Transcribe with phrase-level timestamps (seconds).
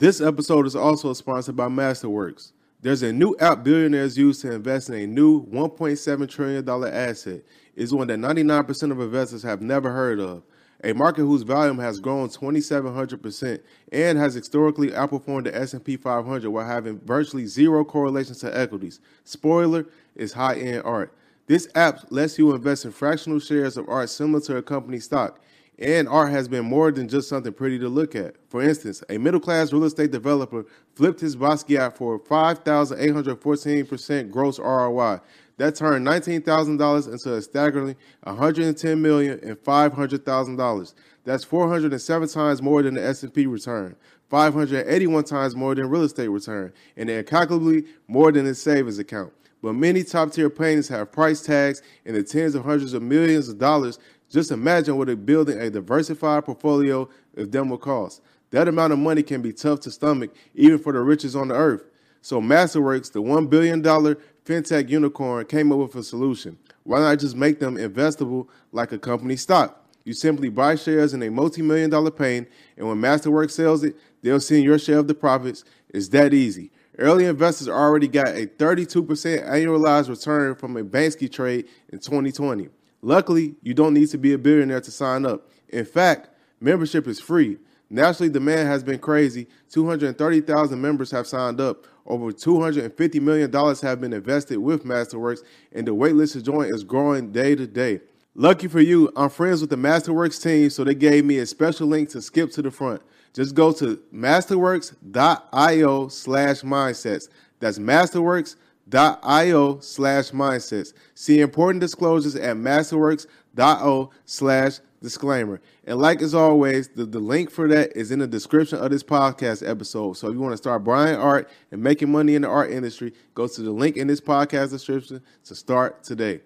[0.00, 2.52] This episode is also sponsored by Masterworks.
[2.80, 7.42] There's a new app billionaires use to invest in a new $1.7 trillion asset.
[7.76, 10.42] It's one that 99% of investors have never heard of.
[10.84, 13.60] A market whose volume has grown 2,700%
[13.92, 19.00] and has historically outperformed the S&P 500 while having virtually zero correlation to equities.
[19.24, 19.84] Spoiler
[20.16, 21.14] is high-end art.
[21.46, 25.40] This app lets you invest in fractional shares of art similar to a company stock.
[25.80, 28.36] And art has been more than just something pretty to look at.
[28.50, 35.20] For instance, a middle class real estate developer flipped his Basquiat for 5,814% gross ROI.
[35.56, 40.94] That turned $19,000 into a staggering $110,500,000.
[41.24, 43.96] That's 407 times more than the S&P return,
[44.28, 49.32] 581 times more than real estate return, and incalculably more than his savings account.
[49.62, 53.50] But many top tier paintings have price tags in the tens of hundreds of millions
[53.50, 53.98] of dollars
[54.30, 58.22] just imagine what building a diversified portfolio of them will cost.
[58.50, 61.54] That amount of money can be tough to stomach, even for the richest on the
[61.54, 61.84] earth.
[62.22, 66.58] So Masterworks, the $1 billion fintech unicorn, came up with a solution.
[66.84, 69.76] Why not just make them investable like a company stock?
[70.04, 74.40] You simply buy shares in a multi-million dollar pain, and when Masterworks sells it, they'll
[74.40, 75.64] send your share of the profits.
[75.88, 76.70] It's that easy.
[76.98, 79.06] Early investors already got a 32%
[79.48, 82.68] annualized return from a Banksy trade in 2020.
[83.02, 85.48] Luckily, you don't need to be a billionaire to sign up.
[85.68, 87.58] In fact, membership is free.
[87.88, 89.48] Naturally, demand has been crazy.
[89.70, 91.86] 230,000 members have signed up.
[92.06, 95.40] Over $250 million have been invested with Masterworks,
[95.72, 98.00] and the waitlist to join is growing day to day.
[98.34, 101.88] Lucky for you, I'm friends with the Masterworks team, so they gave me a special
[101.88, 103.02] link to skip to the front.
[103.32, 107.28] Just go to masterworks.io slash mindsets.
[107.58, 110.92] That's masterworks.io io slash mindsets.
[111.14, 115.60] See important disclosures at masterworks.io slash disclaimer.
[115.84, 119.02] And like as always, the, the link for that is in the description of this
[119.02, 120.14] podcast episode.
[120.14, 123.14] So if you want to start buying art and making money in the art industry,
[123.34, 126.42] go to the link in this podcast description to start today.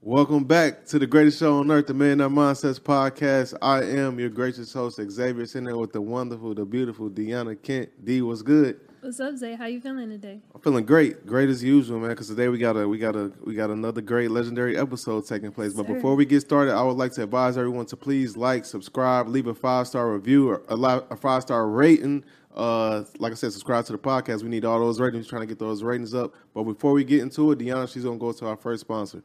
[0.00, 3.56] Welcome back to the greatest show on earth, the That Mindsets podcast.
[3.62, 7.88] I am your gracious host, Xavier, sitting with the wonderful, the beautiful Deanna Kent.
[8.04, 8.78] D, what's good?
[9.04, 9.54] What's up, Zay?
[9.54, 10.40] How you feeling today?
[10.54, 12.08] I'm feeling great, great as usual, man.
[12.08, 15.52] Because today we got a we got a we got another great legendary episode taking
[15.52, 15.74] place.
[15.74, 19.28] But before we get started, I would like to advise everyone to please like, subscribe,
[19.28, 20.76] leave a five star review or a,
[21.10, 22.24] a five star rating.
[22.54, 24.42] Uh, like I said, subscribe to the podcast.
[24.42, 25.26] We need all those ratings.
[25.26, 26.32] Trying to get those ratings up.
[26.54, 29.22] But before we get into it, Deanna, she's gonna go to our first sponsor.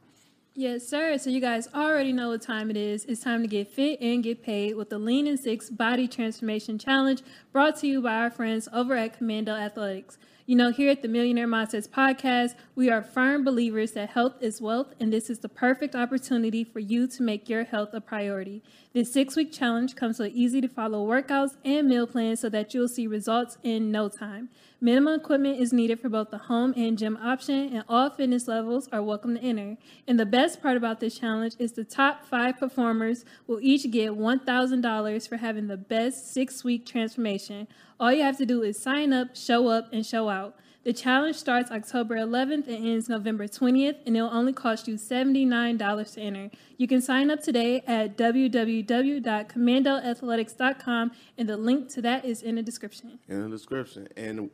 [0.60, 1.16] Yes, sir.
[1.16, 3.06] So you guys already know what time it is.
[3.06, 6.78] It's time to get fit and get paid with the Lean and Six Body Transformation
[6.78, 10.18] Challenge brought to you by our friends over at Commando Athletix.
[10.44, 14.60] You know, here at the Millionaire Mindsets podcast, we are firm believers that health is
[14.60, 18.62] wealth, and this is the perfect opportunity for you to make your health a priority.
[18.92, 22.74] This six week challenge comes with easy to follow workouts and meal plans so that
[22.74, 24.50] you'll see results in no time.
[24.82, 28.88] Minimum equipment is needed for both the home and gym option, and all fitness levels
[28.90, 29.76] are welcome to enter.
[30.08, 34.12] And the best part about this challenge is the top five performers will each get
[34.12, 37.68] $1,000 for having the best six week transformation.
[37.98, 40.56] All you have to do is sign up, show up, and show out.
[40.82, 46.14] The challenge starts October 11th and ends November 20th, and it'll only cost you $79
[46.14, 46.50] to enter.
[46.78, 52.62] You can sign up today at www.commandoathletix.com, and the link to that is in the
[52.62, 53.18] description.
[53.28, 54.08] In the description.
[54.16, 54.48] And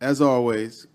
[0.00, 0.86] as always,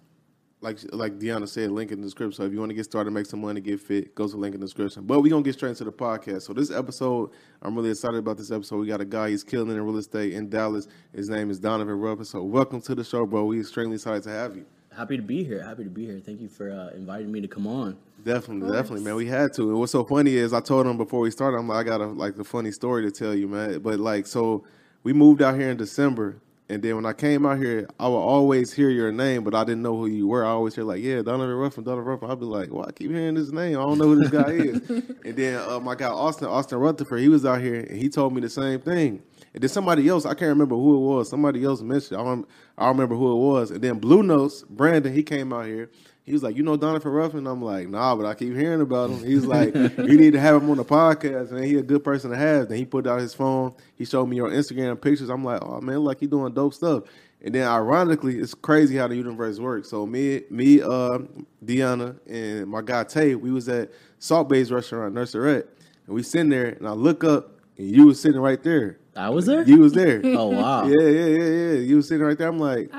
[0.61, 2.37] like like Deanna said, link in the description.
[2.37, 4.37] So if you want to get started, make some money, get fit, go to the
[4.37, 5.03] link in the description.
[5.03, 6.43] But we're gonna get straight into the podcast.
[6.43, 7.31] So this episode,
[7.61, 8.77] I'm really excited about this episode.
[8.77, 10.87] We got a guy he's killing in real estate in Dallas.
[11.15, 12.25] His name is Donovan Ruffin.
[12.25, 13.45] So welcome to the show, bro.
[13.45, 14.65] We're extremely excited to have you.
[14.95, 15.63] Happy to be here.
[15.63, 16.19] Happy to be here.
[16.19, 17.97] Thank you for uh, inviting me to come on.
[18.23, 19.15] Definitely, definitely, man.
[19.15, 19.69] We had to.
[19.69, 22.01] And what's so funny is I told him before we started, I'm like, I got
[22.01, 23.79] a like a funny story to tell you, man.
[23.79, 24.65] But like, so
[25.03, 28.15] we moved out here in December and then when I came out here, I would
[28.15, 30.45] always hear your name, but I didn't know who you were.
[30.45, 32.31] I always hear like, yeah, Donovan Ruffin, Donovan Ruffin.
[32.31, 33.77] I'd be like, well, I keep hearing this name.
[33.77, 34.89] I don't know who this guy is.
[34.89, 38.33] and then uh, my guy Austin, Austin Rutherford, he was out here and he told
[38.33, 39.21] me the same thing.
[39.53, 41.29] And then somebody else, I can't remember who it was.
[41.29, 42.21] Somebody else mentioned.
[42.21, 42.47] I don't,
[42.77, 43.71] I don't remember who it was.
[43.71, 45.91] And then Blue Notes, Brandon, he came out here
[46.23, 47.47] he was like, you know Donovan Ruffin?
[47.47, 49.23] I'm like, nah, but I keep hearing about him.
[49.23, 51.63] He's like, you need to have him on the podcast, man.
[51.63, 52.69] He a good person to have.
[52.69, 53.73] Then he put out his phone.
[53.95, 55.29] He showed me your Instagram pictures.
[55.29, 57.03] I'm like, oh man, like he doing dope stuff.
[57.43, 59.89] And then ironically, it's crazy how the universe works.
[59.89, 61.19] So me, me, uh,
[61.65, 65.65] Deanna, and my guy Tay, we was at Salt Bae's restaurant, Nusr-Et,
[66.05, 68.99] and we sitting there, and I look up, and you was sitting right there.
[69.15, 69.63] I was there.
[69.63, 70.21] You was there.
[70.23, 70.85] oh wow.
[70.85, 71.79] Yeah, yeah, yeah, yeah.
[71.79, 72.47] You was sitting right there.
[72.47, 72.91] I'm like,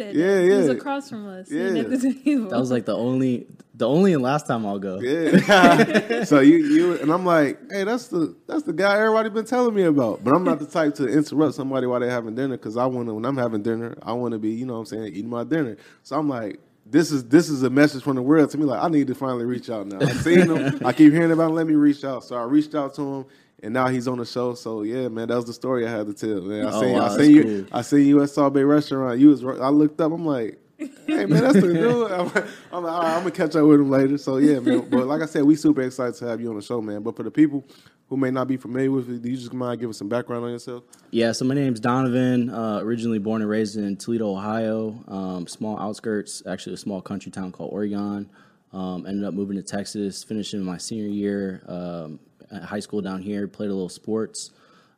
[0.00, 0.14] I remember that.
[0.14, 0.72] Yeah, It was yeah.
[0.72, 1.50] across from us.
[1.50, 1.60] Yeah.
[1.80, 2.48] at the table.
[2.48, 5.00] That was like the only, the only and last time I'll go.
[5.00, 6.24] yeah.
[6.24, 9.74] so you, you, and I'm like, hey, that's the that's the guy everybody been telling
[9.74, 10.24] me about.
[10.24, 13.08] But I'm not the type to interrupt somebody while they're having dinner because I want
[13.08, 13.14] to.
[13.14, 15.44] When I'm having dinner, I want to be, you know, what I'm saying, eating my
[15.44, 15.76] dinner.
[16.02, 16.60] So I'm like.
[16.88, 18.64] This is this is a message from the world to me.
[18.64, 19.98] Like I need to finally reach out now.
[20.00, 20.78] I've seen him.
[20.86, 21.56] I keep hearing about him.
[21.56, 22.22] Let me reach out.
[22.22, 23.24] So I reached out to him,
[23.62, 24.54] and now he's on the show.
[24.54, 26.40] So yeah, man, that was the story I had to tell.
[26.42, 27.42] Man, I Oh, seen wow, I seen you.
[27.42, 27.78] cool.
[27.78, 29.18] I seen you at Salt Bae Restaurant.
[29.18, 29.44] You was.
[29.44, 30.12] I looked up.
[30.12, 32.10] I'm like, hey man, that's the dude.
[32.12, 32.28] I'm,
[32.72, 34.18] I'm like, all right, I'm gonna catch up with him later.
[34.18, 34.88] So yeah, man.
[34.90, 37.02] But like I said, we super excited to have you on the show, man.
[37.02, 37.64] But for the people
[38.08, 40.50] who may not be familiar with you, do you just mind giving some background on
[40.52, 40.84] yourself?
[41.10, 42.50] Yeah, so my name's Donovan.
[42.50, 45.02] Uh, originally born and raised in Toledo, Ohio.
[45.08, 48.30] Um, small outskirts, actually a small country town called Oregon.
[48.72, 52.20] Um, ended up moving to Texas, finishing my senior year um,
[52.50, 53.46] at high school down here.
[53.48, 54.50] Played a little sports,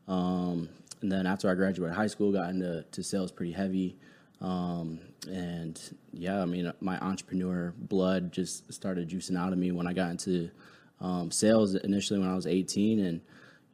[0.07, 0.69] um,
[1.01, 3.97] and then after I graduated high school, got into to sales pretty heavy.
[4.41, 5.81] Um, and
[6.13, 10.11] yeah, I mean, my entrepreneur blood just started juicing out of me when I got
[10.11, 10.51] into
[11.01, 13.21] um, sales initially when I was 18, and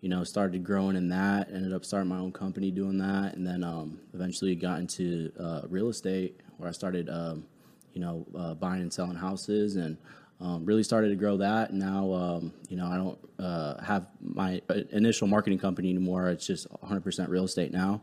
[0.00, 1.48] you know, started growing in that.
[1.50, 5.62] Ended up starting my own company doing that, and then um, eventually got into uh,
[5.68, 7.46] real estate where I started, um,
[7.94, 9.96] you know, uh, buying and selling houses, and
[10.44, 11.72] um, really started to grow that.
[11.72, 16.28] Now, um, you know, I don't uh, have my uh, initial marketing company anymore.
[16.28, 18.02] It's just 100% real estate now,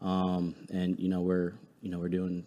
[0.00, 2.46] um, and you know, we're you know we're doing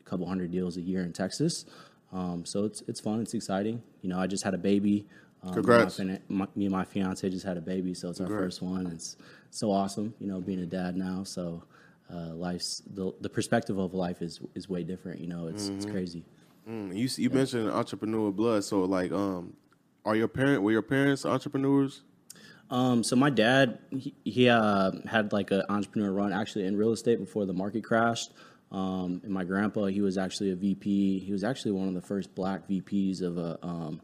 [0.00, 1.66] a couple hundred deals a year in Texas.
[2.14, 3.20] Um, so it's it's fun.
[3.20, 3.82] It's exciting.
[4.00, 5.06] You know, I just had a baby.
[5.42, 5.98] Um, Congrats.
[5.98, 8.86] My, my, me and my fiance just had a baby, so it's our first one.
[8.86, 9.16] It's
[9.50, 10.14] so awesome.
[10.18, 11.24] You know, being a dad now.
[11.24, 11.62] So
[12.10, 15.20] uh, life's the the perspective of life is is way different.
[15.20, 16.24] You know, it's it's crazy.
[16.68, 18.64] Mm, you you mentioned entrepreneur blood.
[18.64, 19.54] So like, um,
[20.04, 22.02] are your parent were your parents entrepreneurs?
[22.70, 26.92] Um, so my dad, he, he uh, had like an entrepreneur run actually in real
[26.92, 28.32] estate before the market crashed.
[28.70, 31.20] Um, and my grandpa, he was actually a VP.
[31.20, 34.02] He was actually one of the first black VPs of a, um,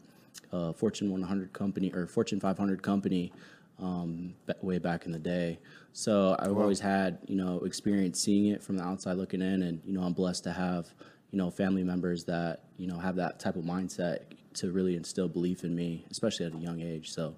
[0.51, 3.31] a Fortune 100 company or Fortune 500 company
[3.79, 5.59] um, way back in the day.
[5.93, 9.81] So I've always had you know experience seeing it from the outside looking in, and
[9.85, 10.93] you know I'm blessed to have
[11.35, 14.19] you know family members that you know have that type of mindset
[14.53, 17.09] to really instill belief in me, especially at a young age.
[17.09, 17.35] So.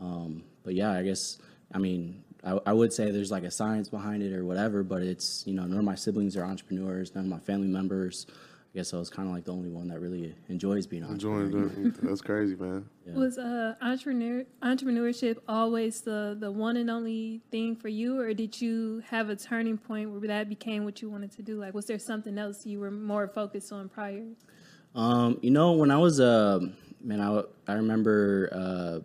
[0.00, 1.38] Um, but yeah, I guess
[1.74, 5.02] I mean I, I would say there's like a science behind it or whatever, but
[5.02, 8.26] it's you know none of my siblings are entrepreneurs, none of my family members.
[8.72, 11.10] I guess I was kind of like the only one that really enjoys being an
[11.10, 11.66] entrepreneur.
[11.66, 12.88] Enjoying the, that's crazy, man.
[13.14, 18.58] Was uh, entrepreneur entrepreneurship always the the one and only thing for you, or did
[18.62, 21.60] you have a turning point where that became what you wanted to do?
[21.60, 24.24] Like, was there something else you were more focused on prior?
[24.94, 26.60] Um, you know, when I was uh,
[27.02, 29.00] man, I I remember uh,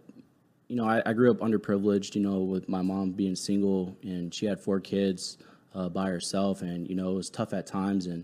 [0.69, 2.15] you know I, I grew up underprivileged.
[2.15, 5.39] You know, with my mom being single and she had four kids
[5.75, 8.07] uh, by herself, and you know it was tough at times.
[8.07, 8.23] And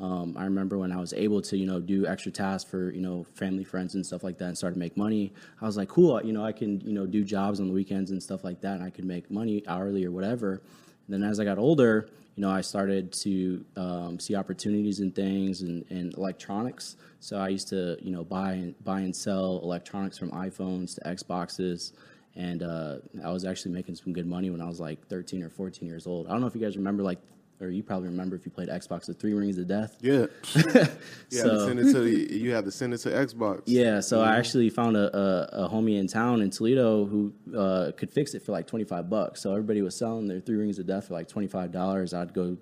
[0.00, 3.00] um, I remember when I was able to you know do extra tasks for you
[3.00, 5.32] know family, friends, and stuff like that, and start to make money.
[5.60, 8.10] I was like, cool, you know, I can you know do jobs on the weekends
[8.10, 10.62] and stuff like that, and I could make money hourly or whatever.
[11.06, 15.12] And then as I got older, you know, I started to um, see opportunities in
[15.12, 16.96] things and, and electronics.
[17.20, 21.00] So I used to, you know, buy and buy and sell electronics from iPhones to
[21.02, 21.92] Xboxes,
[22.34, 25.50] and uh, I was actually making some good money when I was like 13 or
[25.50, 26.26] 14 years old.
[26.26, 27.20] I don't know if you guys remember, like,
[27.60, 29.96] or you probably remember if you played Xbox, the Three Rings of Death.
[30.00, 30.26] Yeah.
[30.54, 30.90] you have to
[31.30, 33.62] So- send it to the, you have to send it to Xbox.
[33.66, 37.92] Yeah, so I actually found a, a, a homie in town in Toledo who uh,
[37.96, 39.40] could fix it for like 25 bucks.
[39.40, 42.14] So everybody was selling their three rings of death for like $25.
[42.14, 42.56] I'd go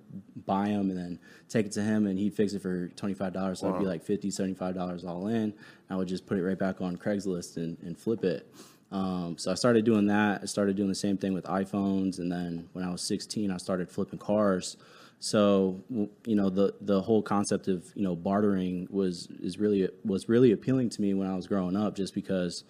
[0.45, 1.19] buy them and then
[1.49, 3.57] take it to him and he'd fix it for $25.
[3.57, 5.55] So it'd be like $50, $75 all in.
[5.91, 8.53] I would just put it right back on Craigslist and, and flip it.
[8.93, 10.43] Um, so I started doing that.
[10.43, 12.19] I started doing the same thing with iPhones.
[12.19, 14.77] And then when I was 16, I started flipping cars.
[15.19, 15.81] So
[16.27, 20.51] you know the the whole concept of you know bartering was is really was really
[20.51, 22.65] appealing to me when I was growing up, just because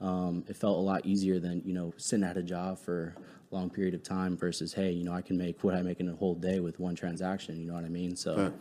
[0.00, 3.14] um, it felt a lot easier than you know sitting at a job for
[3.52, 6.00] a long period of time versus hey you know I can make what I make
[6.00, 7.60] in a whole day with one transaction.
[7.60, 8.16] You know what I mean?
[8.16, 8.54] So,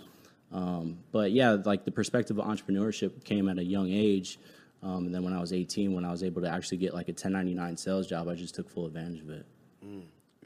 [0.52, 4.40] um, but yeah, like the perspective of entrepreneurship came at a young age.
[4.84, 7.08] Um, and then when I was 18, when I was able to actually get like
[7.08, 9.46] a 1099 sales job, I just took full advantage of it.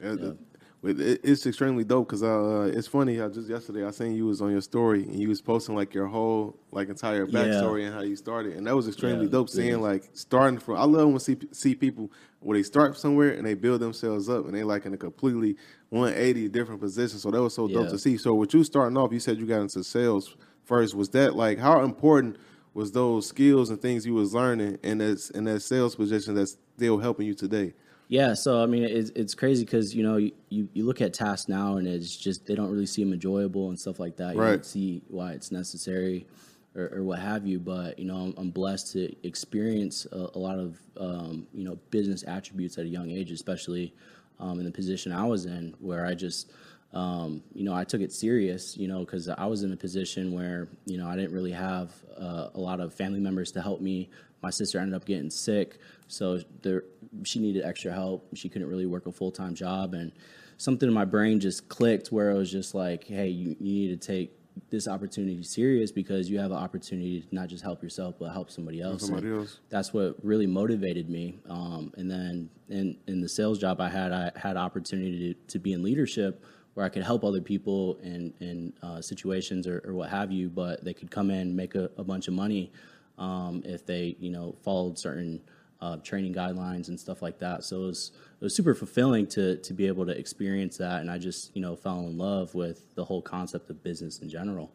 [0.02, 0.36] Yeah, the-
[0.84, 3.20] it, it's extremely dope because uh, it's funny.
[3.20, 5.94] I just yesterday I seen you was on your story and you was posting like
[5.94, 7.38] your whole like entire Yeah.
[7.44, 9.48] backstory and how you started, and that was extremely Yeah, dope.
[9.48, 10.78] Seeing like starting from.
[10.78, 12.10] I love when see see people
[12.40, 15.56] where they start somewhere and they build themselves up and they like in a completely
[15.90, 17.20] 180 different position.
[17.20, 18.16] So that was so dope to see.
[18.16, 20.34] So with you starting off, you said you got into sales
[20.64, 20.96] first.
[20.96, 22.38] Was that like how important?
[22.74, 26.56] Was those skills and things you was learning in that in that sales position that's
[26.76, 27.74] still helping you today?
[28.08, 31.14] Yeah, so I mean, it's it's crazy because you know you, you, you look at
[31.14, 34.36] tasks now and it's just they don't really seem enjoyable and stuff like that.
[34.36, 34.46] You Right.
[34.46, 36.26] don't see why it's necessary
[36.74, 37.58] or, or what have you.
[37.58, 41.76] But you know, I'm, I'm blessed to experience a, a lot of um, you know
[41.90, 43.94] business attributes at a young age, especially
[44.38, 46.52] um, in the position I was in, where I just
[46.92, 48.76] um, you know I took it serious.
[48.76, 51.92] You know, because I was in a position where you know I didn't really have
[52.18, 54.10] uh, a lot of family members to help me.
[54.42, 56.84] My sister ended up getting sick, so there
[57.24, 58.28] she needed extra help.
[58.34, 60.12] She couldn't really work a full time job, and
[60.56, 64.00] something in my brain just clicked where it was just like, hey, you, you need
[64.00, 64.32] to take
[64.70, 68.50] this opportunity serious because you have an opportunity to not just help yourself but help
[68.50, 69.06] somebody else.
[69.06, 69.60] somebody else.
[69.70, 71.38] That's what really motivated me.
[71.48, 75.58] Um, and then in in the sales job I had, I had opportunity to, to
[75.58, 79.94] be in leadership where I could help other people in in uh, situations or, or
[79.94, 82.72] what have you, but they could come in make a, a bunch of money
[83.18, 85.40] um, if they you know followed certain
[85.80, 87.64] uh, training guidelines and stuff like that.
[87.64, 91.10] So it was it was super fulfilling to to be able to experience that, and
[91.10, 94.72] I just you know fell in love with the whole concept of business in general,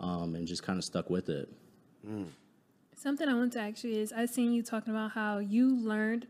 [0.00, 1.48] um, and just kind of stuck with it.
[2.96, 6.26] Something I want to ask you is I've seen you talking about how you learned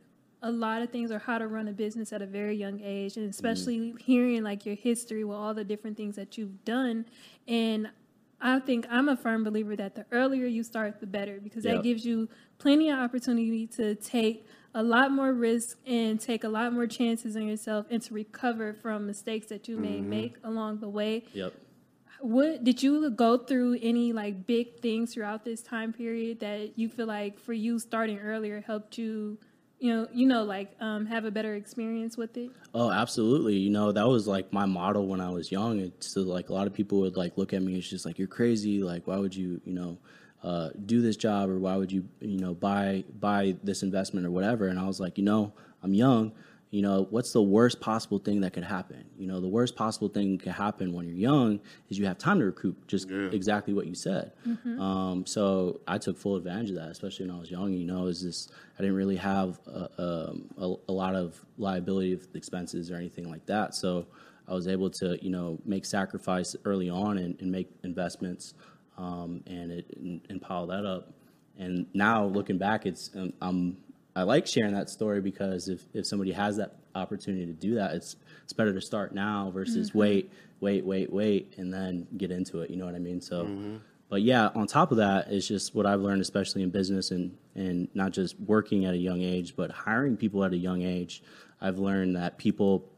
[0.47, 3.17] a lot of things or how to run a business at a very young age
[3.17, 3.31] and mm.
[3.31, 7.05] especially hearing like your history with all the different things that you've done
[7.49, 7.89] and
[8.41, 11.77] I think I'm a firm believer that the earlier you start the better because that
[11.77, 11.85] Yep.
[11.85, 16.73] gives you plenty of opportunity to take a lot more risk and take a lot
[16.73, 20.11] more chances on yourself and to recover from mistakes that you may mm-hmm.
[20.11, 21.55] make along the way Yep.
[22.21, 26.91] what did you go through any like big things throughout this time period that you
[26.91, 29.39] feel like for you starting earlier helped you
[29.79, 33.55] you know you know like um, have a better experience with it Oh, absolutely.
[33.55, 35.81] You know, that was like my model when I was young.
[35.81, 37.79] It's so like a lot of people would like look at me.
[37.79, 38.83] It's just like you're crazy.
[38.83, 39.97] Like, why would you, you know,
[40.43, 44.31] uh, do this job or why would you, you know, buy buy this investment or
[44.31, 44.69] whatever?
[44.69, 46.33] And I was like, you know, I'm young.
[46.71, 49.05] You know, what's the worst possible thing that could happen?
[49.17, 52.19] You know, the worst possible thing that could happen when you're young is you have
[52.19, 52.87] time to recoup.
[52.89, 54.33] Just exactly what you said.
[54.81, 57.73] Um, so I took full advantage of that, especially when I was young.
[57.73, 62.13] You know, is this I didn't really have a, um, a, a lot of liability
[62.13, 63.75] of expenses or anything like that.
[63.75, 64.07] So
[64.49, 68.55] I was able to, you know, make sacrifice early on and, and make investments
[68.99, 71.13] um, and it and, and pile that up.
[71.59, 73.77] And now looking back, it's um, I'm
[74.17, 77.95] I like sharing that story because if, if somebody has that opportunity to do that,
[77.95, 82.63] it's it's better to start now versus wait, wait, wait, wait, and then get into
[82.63, 82.71] it.
[82.71, 83.21] You know what I mean?
[83.21, 83.51] So,
[84.09, 87.37] but yeah, on top of that, it's just what I've learned, especially in business and
[87.55, 91.23] and not just working at a young age, but hiring people at a young age.
[91.61, 92.89] I've learned that people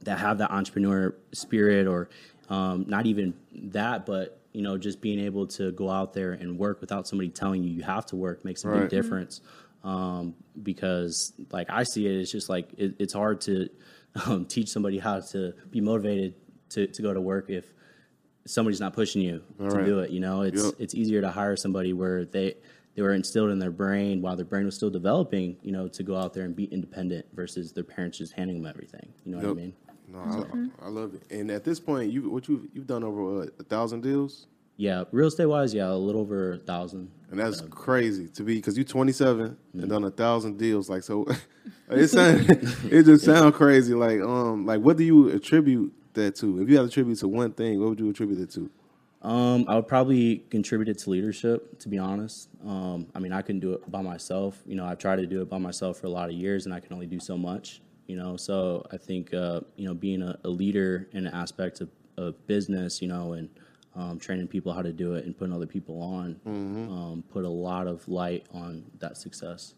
[0.00, 2.08] that have that entrepreneur spirit or
[2.48, 6.58] um, not even that but you know just being able to go out there and
[6.58, 8.80] work without somebody telling you you have to work makes a Right.
[8.82, 9.40] big difference
[9.86, 13.68] um, because like i see it it's just like it, it's hard to
[14.26, 16.34] um, teach somebody how to be motivated
[16.70, 17.64] to, to go to work if
[18.46, 19.84] somebody's not pushing you to right.
[19.86, 20.74] do it you know it's Yep.
[20.78, 22.54] it's easier to hire somebody where they
[22.94, 26.02] they were instilled in their brain while their brain was still developing you know to
[26.02, 29.38] go out there and be independent versus their parents just handing them everything you know
[29.38, 29.72] what i mean
[30.08, 30.20] No,
[30.80, 31.22] I, I love it.
[31.30, 35.04] And at this point, you what you you've done over what, a thousand deals, Yeah,
[35.10, 37.10] real estate wise, yeah, a little over a thousand.
[37.30, 40.90] and that's crazy to be because you're 27 and done a thousand deals.
[40.90, 41.26] Like so,
[41.90, 42.46] it sound,
[42.90, 43.94] it just sounds crazy.
[43.94, 46.60] Like um, like what do you attribute that to?
[46.60, 48.70] If you had to attribute to one thing, what would you attribute it to?
[49.22, 52.48] Um, I would probably contribute it to leadership, to be honest.
[52.64, 54.62] Um, I mean, I couldn't do it by myself.
[54.66, 56.74] You know, I've tried to do it by myself for a lot of years, and
[56.74, 57.80] I can only do so much.
[58.06, 61.80] You know, so I think uh, you know being a, a leader in an aspect
[61.80, 63.48] of, of business, you know, and
[63.96, 67.48] um, training people how to do it and putting other people on, um, put a
[67.48, 69.74] lot of light on that success.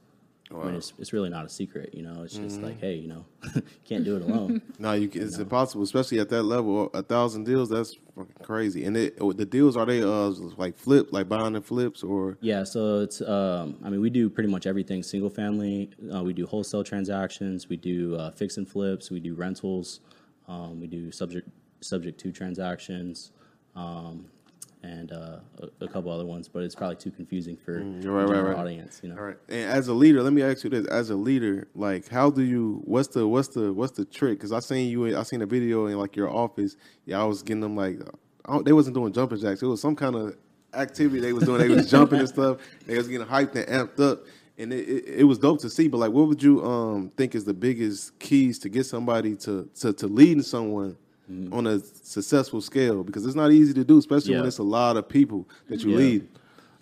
[0.51, 2.23] I mean, it's, it's really not a secret, you know.
[2.23, 3.27] It's just like, hey, you know,
[3.85, 4.63] can't do it alone.
[4.79, 6.89] No, you can, it's impossible, especially at that level.
[6.95, 8.85] A thousand deals, that's fucking crazy.
[8.85, 12.65] And it, the deals are they uh like flip, like buying and flips, or Yeah,
[12.65, 15.91] so it's um, I mean we do pretty much everything single family.
[16.15, 20.01] Uh, we do wholesale transactions, we do uh, fix and flips, we do rentals,
[20.49, 21.47] um, we do subject
[21.81, 23.33] subject to transactions,
[23.79, 24.25] um,
[24.83, 28.25] and uh, a, a couple other ones, but it's probably too confusing for Mm, right,
[28.25, 28.57] right, right.
[28.57, 29.01] audience.
[29.03, 29.37] You know, All right.
[29.49, 32.43] And as a leader, let me ask you this: as a leader, like, how do
[32.43, 32.81] you?
[32.85, 34.39] What's the what's the what's the trick?
[34.39, 35.19] Because I seen you.
[35.19, 36.77] I seen a video in like your office.
[37.07, 37.99] Yeah, I was getting them like,
[38.65, 39.63] they wasn't doing jumping jacks.
[39.63, 40.37] It was some kind of
[40.75, 41.59] activity they was doing.
[41.59, 42.59] They was jumping and stuff.
[42.87, 44.21] They was getting hyped and amped up,
[44.59, 45.89] and it, it, it was dope to see.
[45.89, 49.69] But like, what would you um think is the biggest keys to get somebody to
[49.81, 50.97] to to leading someone?
[51.53, 54.97] On a successful scale, because it's not easy to do, especially when it's a lot
[54.97, 55.97] of people that you Yeah.
[55.97, 56.29] lead.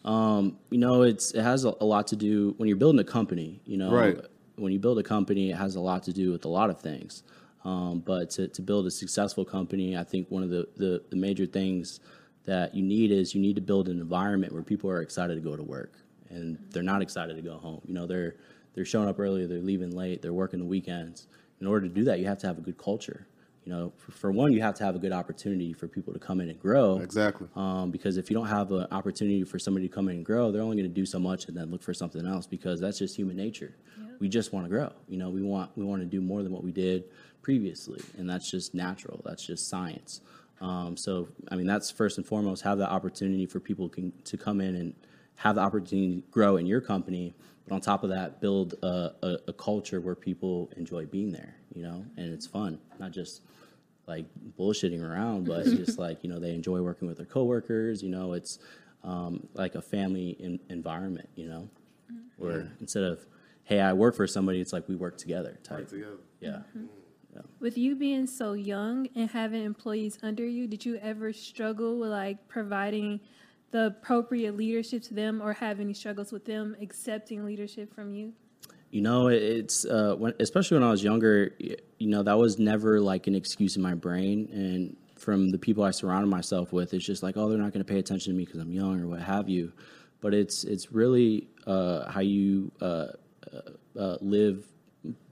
[0.05, 3.05] Um, you know, it's it has a, a lot to do when you're building a
[3.05, 3.61] company.
[3.67, 4.21] You know, Right.
[4.57, 6.81] when you build a company, it has a lot to do with a lot of
[6.81, 7.25] things.
[7.65, 11.17] Um, but to, to build a successful company, I think one of the, the, the
[11.17, 11.99] major things
[12.45, 15.41] that you need is you need to build an environment where people are excited to
[15.41, 15.95] go to work
[16.31, 17.81] and they're not excited to go home.
[17.85, 18.37] You know, they're
[18.75, 21.27] they're showing up early, they're leaving late, they're working the weekends.
[21.61, 23.27] In order to do that, you have to have a good culture.
[23.67, 26.21] You know, for, for one, you have to have a good opportunity for people to
[26.21, 27.01] come in and grow.
[27.01, 27.49] Exactly.
[27.57, 30.53] Um, because if you don't have an opportunity for somebody to come in and grow,
[30.53, 32.99] they're only going to do so much and then look for something else because that's
[32.99, 33.75] just human nature.
[34.21, 34.93] We just want to grow.
[35.09, 37.05] You know, we want we want to do more than what we did
[37.43, 39.21] previously, and that's just natural.
[39.25, 40.21] That's just science.
[40.61, 42.63] Um, so, I mean, that's first and foremost.
[42.63, 44.95] Have the opportunity for people can, to come in and
[45.37, 47.35] have the opportunity to grow in your company.
[47.67, 51.57] But on top of that, build a, a, a culture where people enjoy being there.
[51.75, 53.43] You know, and it's fun, not just
[54.07, 54.25] like
[54.59, 58.03] bullshitting around, but just like you know they enjoy working with their coworkers.
[58.03, 58.59] You know, it's
[59.05, 61.29] um, like a family in, environment.
[61.35, 61.69] You know,
[62.37, 63.27] where instead of
[63.65, 65.89] hey, I work for somebody, it's like we work together type.
[65.89, 66.19] together.
[66.41, 66.61] Yeah.
[67.61, 72.11] With you being so young and having employees under you, did you ever struggle with
[72.11, 73.21] like providing
[73.71, 78.33] the appropriate leadership to them or have any struggles with them accepting leadership from you?
[78.91, 81.55] You know, it's uh, when, especially when I was younger.
[81.99, 85.83] You know, that was never like an excuse in my brain, and from the people
[85.83, 88.37] I surrounded myself with, it's just like, oh, they're not going to pay attention to
[88.37, 89.73] me because I'm young or what have you.
[90.21, 93.09] But it's it's really uh, how you uh,
[93.53, 94.65] uh, uh, live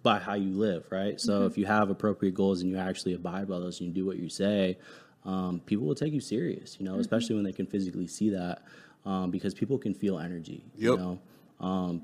[0.03, 1.21] by how you live, right?
[1.21, 4.07] So if you have appropriate goals and you actually abide by those and you do
[4.07, 4.79] what you say,
[5.25, 6.77] um, people will take you serious.
[6.79, 8.63] You know, especially when they can physically see that,
[9.05, 10.65] um, because people can feel energy.
[10.77, 10.99] You Yep.
[10.99, 11.21] know,
[11.61, 12.03] um,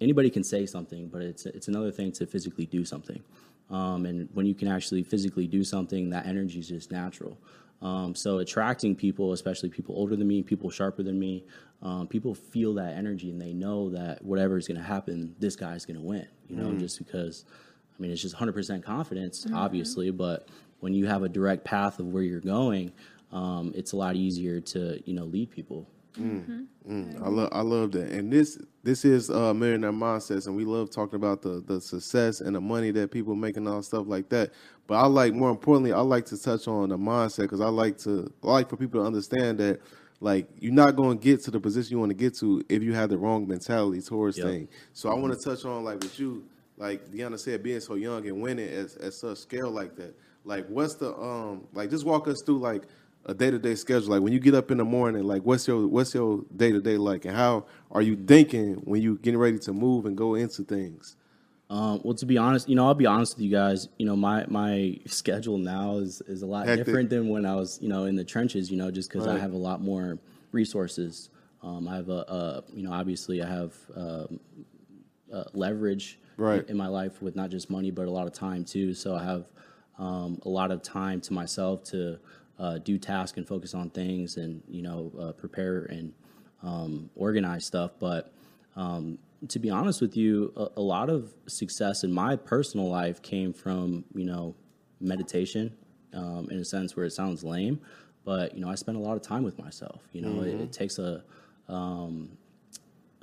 [0.00, 3.22] anybody can say something, but it's it's another thing to physically do something.
[3.68, 7.36] Um, and when you can actually physically do something, that energy is just natural.
[7.82, 11.44] Um, so attracting people, especially people older than me, people sharper than me,
[11.82, 15.56] um, people feel that energy and they know that whatever is going to happen, this
[15.56, 16.26] guy's going to win.
[16.48, 17.44] You know, just because,
[17.98, 20.48] I mean, it's just 100% confidence, obviously, but
[20.80, 22.92] when you have a direct path of where you're going,
[23.32, 25.88] um, it's a lot easier to you know lead people.
[27.22, 28.10] I love I love that.
[28.10, 32.40] And this this is uh millionaire mindsets and we love talking about the the success
[32.40, 34.52] and the money that people make and all stuff like that.
[34.86, 37.98] But I like more importantly, I like to touch on the mindset because I like
[37.98, 39.80] to I like for people to understand that
[40.20, 42.82] like you're not going to get to the position you want to get to if
[42.82, 44.46] you have the wrong mentality towards Yep.
[44.46, 44.68] things.
[44.94, 46.44] So I want to touch on like with you,
[46.78, 50.14] like Deanna said, being so young and winning at, at such scale like that.
[50.46, 52.84] Like what's the um like just walk us through like
[53.26, 54.10] a day to day schedule.
[54.10, 56.80] Like when you get up in the morning, like what's your what's your day to
[56.80, 60.36] day like, and how are you thinking when you're getting ready to move and go
[60.36, 61.16] into things?
[61.68, 63.88] Um, well, to be honest, you know, I'll be honest with you guys.
[63.98, 66.86] You know, my my schedule now is is a lot Hectic.
[66.86, 68.70] different than when I was, you know, in the trenches.
[68.70, 70.18] You know, just because I have a lot more
[70.52, 71.30] resources.
[71.62, 74.38] Um, I have a, a, you know, obviously I have um,
[75.32, 76.62] uh, leverage Right.
[76.64, 78.94] in, in my life with not just money but a lot of time too.
[78.94, 79.46] So I have
[79.98, 82.18] um, a lot of time to myself to
[82.58, 86.12] uh, do tasks and focus on things and you know uh, prepare and
[86.62, 87.92] um, organize stuff.
[87.98, 88.32] But
[88.76, 93.22] um, to be honest with you, a, a lot of success in my personal life
[93.22, 94.54] came from you know
[95.00, 95.74] meditation,
[96.14, 97.80] um, in a sense where it sounds lame,
[98.24, 100.02] but you know I spend a lot of time with myself.
[100.12, 101.22] You know, it, it takes a
[101.68, 102.36] um,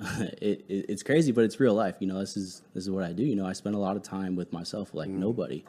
[0.00, 1.96] it, it, it's crazy, but it's real life.
[2.00, 3.22] You know, this is this is what I do.
[3.22, 5.64] You know, I spend a lot of time with myself, like nobody.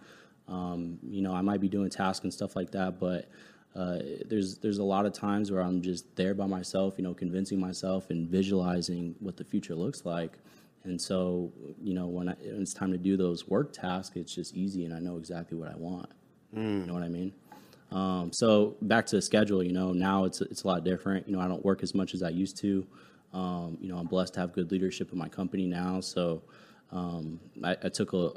[0.48, 3.30] Um, you know, I might be doing tasks and stuff like that, but
[3.76, 6.96] uh, there's there's a lot of times where I'm just there by myself.
[6.98, 10.38] You know, convincing myself and visualizing what the future looks like.
[10.84, 14.36] And so, you know, when, I, when it's time to do those work tasks, it's
[14.36, 16.10] just easy, and I know exactly what I want.
[16.82, 17.34] You know what I mean?
[17.92, 21.28] Um, so back to the schedule, you know, now it's it's a lot different.
[21.28, 22.86] You know, I don't work as much as I used to.
[23.34, 26.00] Um, you know, I'm blessed to have good leadership in my company now.
[26.00, 26.44] So
[26.92, 28.32] um, I, I took a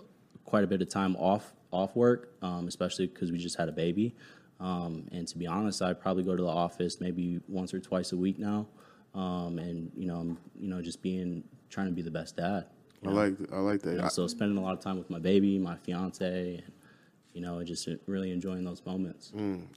[0.44, 3.72] quite a bit of time off off work, um, especially because we just had a
[3.72, 4.14] baby.
[4.60, 8.12] Um, and to be honest, I probably go to the office maybe once or twice
[8.12, 8.66] a week now.
[9.14, 12.66] Um, and you know, I'm you know just being trying to be the best dad.
[13.02, 13.20] you I know?
[13.20, 13.92] like I like that.
[13.92, 16.72] You know, I- so spending a lot of time with my baby, my fiance, and
[17.34, 19.32] you know, and just really enjoying those moments.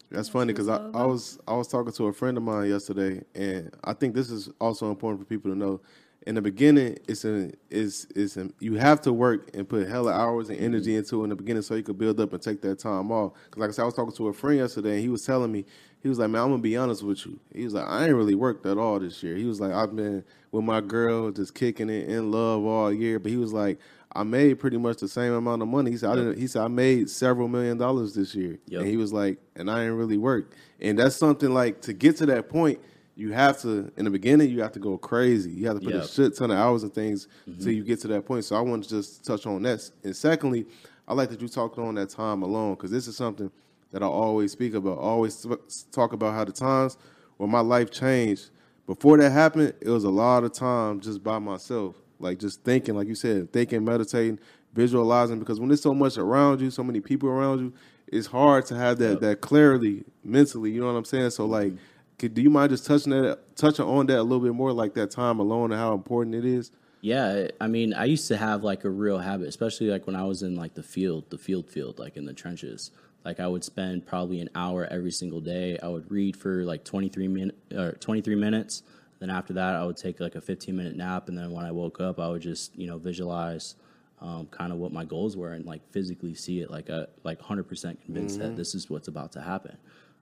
[0.09, 3.21] That's funny because I, I was I was talking to a friend of mine yesterday,
[3.35, 5.81] and I think this is also important for people to know.
[6.27, 10.49] In the beginning, it's an is is you have to work and put hella hours
[10.49, 10.99] and energy mm-hmm.
[10.99, 13.33] into it in the beginning so you could build up and take that time off.
[13.45, 15.51] Because like I said, I was talking to a friend yesterday, and he was telling
[15.51, 15.65] me
[16.03, 18.15] he was like, "Man, I'm gonna be honest with you." He was like, "I ain't
[18.15, 21.55] really worked at all this year." He was like, "I've been with my girl, just
[21.55, 23.79] kicking it in love all year," but he was like.
[24.13, 25.91] I made pretty much the same amount of money.
[25.91, 28.59] He said, I didn't, he said, I made several million dollars this year.
[28.67, 28.81] Yep.
[28.81, 30.53] And he was like, and I ain't really worked.
[30.81, 32.79] And that's something like to get to that point,
[33.21, 35.51] you have to, in the beginning, you have to go crazy.
[35.51, 37.61] You have to put a shit ton of hours and things mm-hmm.
[37.61, 38.45] till you get to that point.
[38.45, 39.89] So I want to just touch on that.
[40.03, 40.65] And secondly,
[41.07, 43.51] I like that you talked on that time alone because this is something
[43.91, 44.97] that I always speak about.
[44.97, 45.45] I always
[45.91, 46.97] talk about how the times
[47.37, 48.49] when my life changed.
[48.87, 52.95] Before that happened, it was a lot of time just by myself, like just thinking,
[52.95, 54.39] like you said, thinking, meditating,
[54.73, 55.39] visualizing.
[55.39, 57.73] Because when there's so much around you, so many people around you,
[58.07, 60.71] it's hard to have that that clarity mentally.
[60.71, 61.29] You know what I'm saying?
[61.29, 61.77] So like, mm-hmm.
[62.21, 64.93] Could, do you mind just touching that, touching on that a little bit more, like
[64.93, 66.71] that time alone and how important it is?
[67.01, 70.23] Yeah, I mean, I used to have like a real habit, especially like when I
[70.23, 72.91] was in like the field, the field field, like in the trenches.
[73.25, 75.79] Like I would spend probably an hour every single day.
[75.81, 78.83] I would read for like 23 minutes or 23 minutes.
[79.19, 81.71] Then after that, I would take like a 15 minute nap, and then when I
[81.71, 83.75] woke up, I would just you know visualize
[84.19, 87.39] um, kind of what my goals were and like physically see it, like a like
[87.39, 89.77] 100 percent convinced that this is what's about to happen.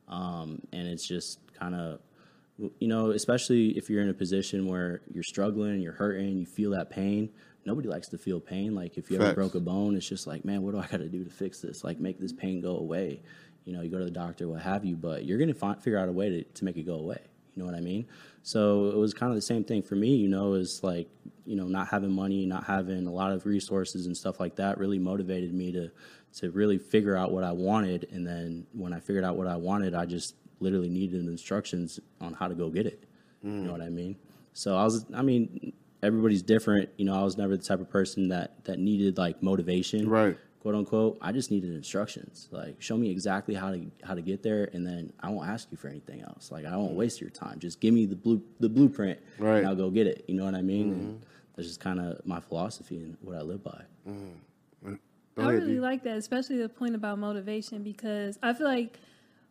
[0.10, 2.00] Um, and it's just kind of
[2.80, 6.72] you know, especially if you're in a position where you're struggling, you're hurting, you feel
[6.72, 7.30] that pain.
[7.66, 8.76] Nobody likes to feel pain.
[8.76, 10.98] Like if you ever broke a bone, it's just like, man, what do I got
[10.98, 11.84] to do to fix this?
[11.84, 13.22] Like make this pain go away.
[13.66, 16.00] You know, you go to the doctor, what have you, but you're gonna fi- figure
[16.00, 17.20] out a way to, to make it go away.
[17.56, 18.08] You know what I mean?
[18.42, 20.16] So it was kind of the same thing for me.
[20.16, 21.08] You know, is like
[21.46, 24.78] you know not having money, not having a lot of resources and stuff like that
[24.78, 25.92] really motivated me to
[26.38, 28.08] to really figure out what I wanted.
[28.12, 32.34] And then when I figured out what I wanted, I just literally needed instructions on
[32.34, 33.04] how to go get it.
[33.44, 33.72] You know mm.
[33.72, 34.18] what I mean?
[34.54, 36.90] So I was, I mean, everybody's different.
[36.98, 40.38] You know, I was never the type of person that that needed like motivation, Right.
[40.60, 41.18] quote unquote.
[41.22, 42.50] I just needed instructions.
[42.52, 45.70] Like, show me exactly how to how to get there, and then I won't ask
[45.72, 46.52] you for anything else.
[46.52, 46.98] Like, I won't mm.
[46.98, 47.60] waste your time.
[47.60, 49.60] Just give me the blue the blueprint, Right.
[49.60, 50.26] and I'll go get it.
[50.28, 50.92] You know what I mean?
[50.92, 51.24] And mm-hmm.
[51.56, 53.82] that's just kind of my philosophy and what I live by.
[54.08, 54.96] Mm-hmm.
[55.36, 59.00] Go I really like that, especially the point about motivation, because I feel like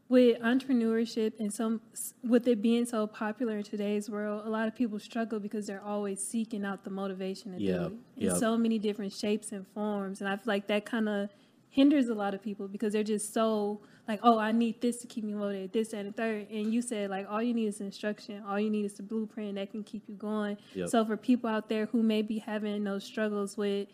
[0.08, 1.80] with entrepreneurship and some
[2.24, 5.82] with it being so popular in today's world, a lot of people struggle because they're
[5.84, 7.92] always seeking out the motivation to Yeah, do it
[8.24, 8.34] in yeah.
[8.34, 11.28] so many different shapes and forms, and I feel like that kind of
[11.70, 15.06] hinders a lot of people because they're just so like, oh, I need this to
[15.06, 16.46] keep me motivated, this that, and the third.
[16.50, 19.56] And you said like all you need is instruction, all you need is the blueprint
[19.56, 20.56] that can keep you going.
[20.74, 20.88] Yep.
[20.88, 23.88] So for people out there who may be having those struggles with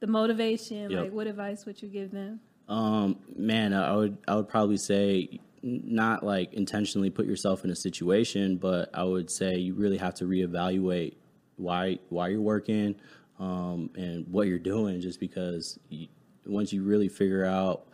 [0.00, 1.00] the motivation, Yep.
[1.00, 2.40] like what advice would you give them?
[2.68, 7.76] Um, man, I would I would probably say not like intentionally put yourself in a
[7.76, 11.14] situation, but I would say you really have to reevaluate
[11.56, 12.96] why why you're working
[13.38, 15.00] um, and what you're doing.
[15.00, 16.08] Just because you,
[16.46, 17.86] once you really figure out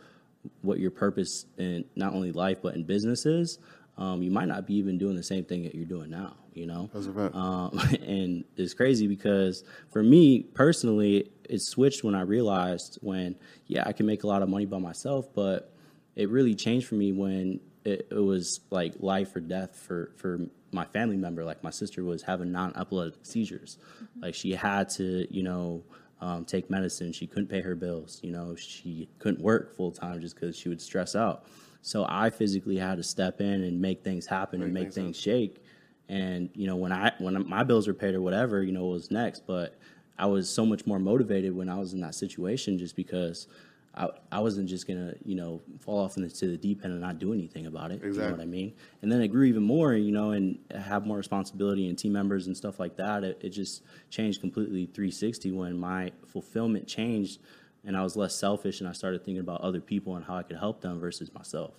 [0.61, 3.59] what your purpose in not only life but in business is,
[3.97, 6.35] um, you might not be even doing the same thing that you're doing now.
[6.53, 7.35] You know, That's a fact.
[7.35, 13.35] um, and it's crazy because for me personally, it switched when I realized when,
[13.67, 15.73] yeah, I can make a lot of money by myself, but
[16.19, 20.41] it really changed for me when it, it was like life or death for, for
[20.73, 21.45] my family member.
[21.45, 23.77] Like my sister was having non epileptic seizures.
[24.21, 25.81] Like she had to, you know,
[26.19, 27.13] um, take medicine.
[27.13, 28.19] She couldn't pay her bills.
[28.21, 31.45] You know, she couldn't work full time just because she would stress out.
[31.81, 35.15] So I physically had to step in and make things happen and Make make things
[35.15, 35.63] things shake.
[36.09, 38.95] And you know, when I when my bills were paid or whatever, you know, what
[38.95, 39.47] was next.
[39.47, 39.79] But
[40.17, 43.47] I was so much more motivated when I was in that situation, just because
[43.95, 47.19] I I wasn't just gonna you know fall off into the deep end and not
[47.19, 47.95] do anything about it.
[47.95, 48.13] Exactly.
[48.13, 48.73] You know what I mean?
[49.01, 52.47] And then it grew even more, you know, and have more responsibility and team members
[52.47, 53.23] and stuff like that.
[53.23, 57.39] It, it just changed completely 360 when my fulfillment changed,
[57.83, 60.43] and I was less selfish and I started thinking about other people and how I
[60.43, 61.73] could help them versus myself.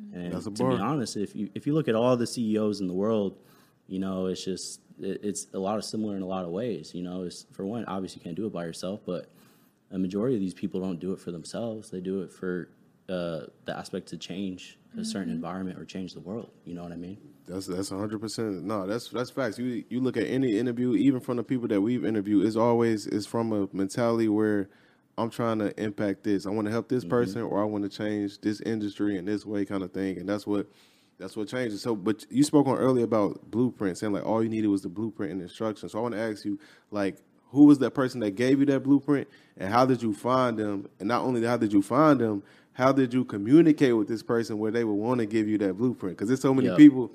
[0.00, 0.20] Mm-hmm.
[0.20, 2.80] And That's a to be honest, if you if you look at all the CEOs
[2.80, 3.36] in the world,
[3.88, 6.94] you know, it's just it, it's a lot of similar in a lot of ways.
[6.94, 9.28] You know, it's for one, obviously you can't do it by yourself, but
[9.90, 11.90] a majority of these people don't do it for themselves.
[11.90, 12.68] They do it for
[13.08, 16.50] uh, the aspect to change a certain environment or change the world.
[16.64, 17.18] You know what I mean?
[17.46, 18.64] That's that's hundred percent.
[18.64, 19.58] No, that's that's facts.
[19.58, 23.06] You you look at any interview, even from the people that we've interviewed, it's always
[23.06, 24.68] it's from a mentality where
[25.16, 26.46] I'm trying to impact this.
[26.46, 29.44] I want to help this person, or I want to change this industry in this
[29.44, 30.18] way, kind of thing.
[30.18, 30.68] And that's what
[31.18, 31.82] that's what changes.
[31.82, 34.88] So, but you spoke on earlier about blueprint, saying like all you needed was the
[34.88, 35.92] blueprint and instructions.
[35.92, 37.18] So I want to ask you, like,
[37.50, 40.88] who was that person that gave you that blueprint, and how did you find them?
[40.98, 44.58] And not only how did you find them, how did you communicate with this person
[44.58, 46.16] where they would want to give you that blueprint?
[46.16, 46.76] Because there's so many Yep.
[46.76, 47.10] people.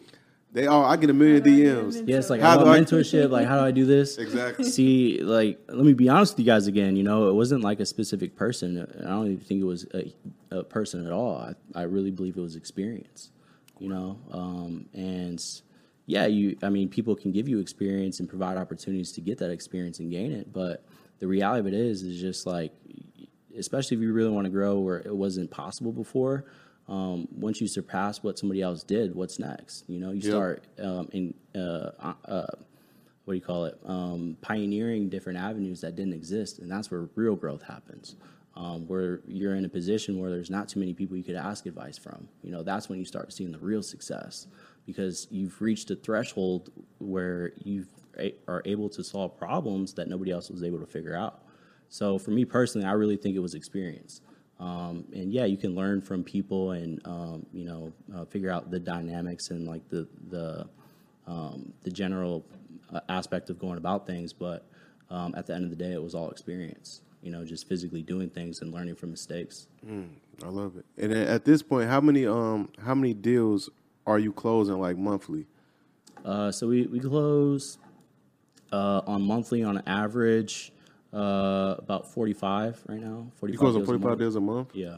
[0.52, 1.94] They all I get a million How do I get DMs.
[1.98, 3.30] them Yeah, it's like How I do love I- mentorship.
[3.32, 4.18] Like, how do I do this?
[4.20, 4.66] Exactly.
[4.66, 6.96] See, like, let me be honest with you guys again.
[6.96, 8.86] You know, it wasn't like a specific person.
[9.04, 10.14] I don't even think it was a,
[10.52, 11.38] a person at all.
[11.38, 13.32] I, I really believe it was experience.
[13.80, 15.44] You know, um, and
[16.06, 16.58] yeah, you.
[16.62, 20.12] I mean, people can give you experience and provide opportunities to get that experience and
[20.12, 20.52] gain it.
[20.52, 20.84] But
[21.20, 22.74] the reality of it is, is just like,
[23.58, 26.46] especially if you really want to grow where it wasn't possible before.
[26.90, 29.86] Um, once you surpass what somebody else did, what's next?
[29.88, 31.92] You know, you start um, in uh,
[32.26, 32.48] uh,
[33.24, 33.80] what do you call it?
[33.86, 38.18] Um, pioneering different avenues that didn't exist, and that's where real growth happens.
[38.56, 41.66] Um, where you're in a position where there's not too many people you could ask
[41.66, 42.28] advice from.
[42.44, 44.46] You know, that's when you start seeing the real success
[44.86, 47.86] because you've reached a threshold where you
[48.48, 51.44] are able to solve problems that nobody else was able to figure out.
[51.90, 54.22] So for me personally, I really think it was experience.
[54.60, 58.72] Um, and yeah, you can learn from people and um, you know uh, figure out
[58.72, 60.68] the dynamics and like the the
[61.28, 62.46] um, the general
[62.94, 64.32] uh, aspect of going about things.
[64.32, 64.66] But
[65.10, 67.02] um, at the end of the day, it was all experience.
[67.22, 69.68] You know, just physically doing things and learning from mistakes.
[70.44, 70.86] I love it.
[70.98, 73.70] And at this point, how many um how many deals
[74.06, 75.46] are you closing like monthly?
[76.26, 77.78] Uh, so we we close
[78.72, 80.72] uh, on monthly on average
[81.14, 83.28] uh, about forty five right now.
[83.36, 83.64] Forty You five.
[83.66, 84.70] closing forty five deals a month?
[84.74, 84.98] Yeah.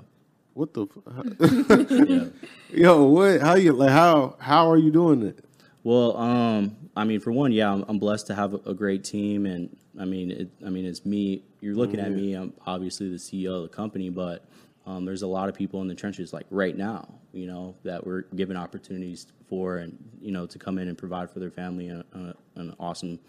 [0.54, 0.86] What the?
[0.86, 2.26] F- yeah.
[2.84, 3.42] Yo, what?
[3.42, 3.90] How you like?
[3.90, 5.44] How how are you doing it?
[5.84, 9.04] Well, um, I mean, for one, yeah, I'm, I'm blessed to have a, a great
[9.04, 11.44] team, and I mean, it, I mean, it's me.
[11.62, 12.34] You're looking at me.
[12.34, 14.46] I'm obviously the CEO of the company, but
[14.86, 18.06] um, there's a lot of people in the trenches, like right now, you know, that
[18.06, 21.90] we're given opportunities for, and you know, to come in and provide for their family
[21.90, 23.20] a, a, an awesome,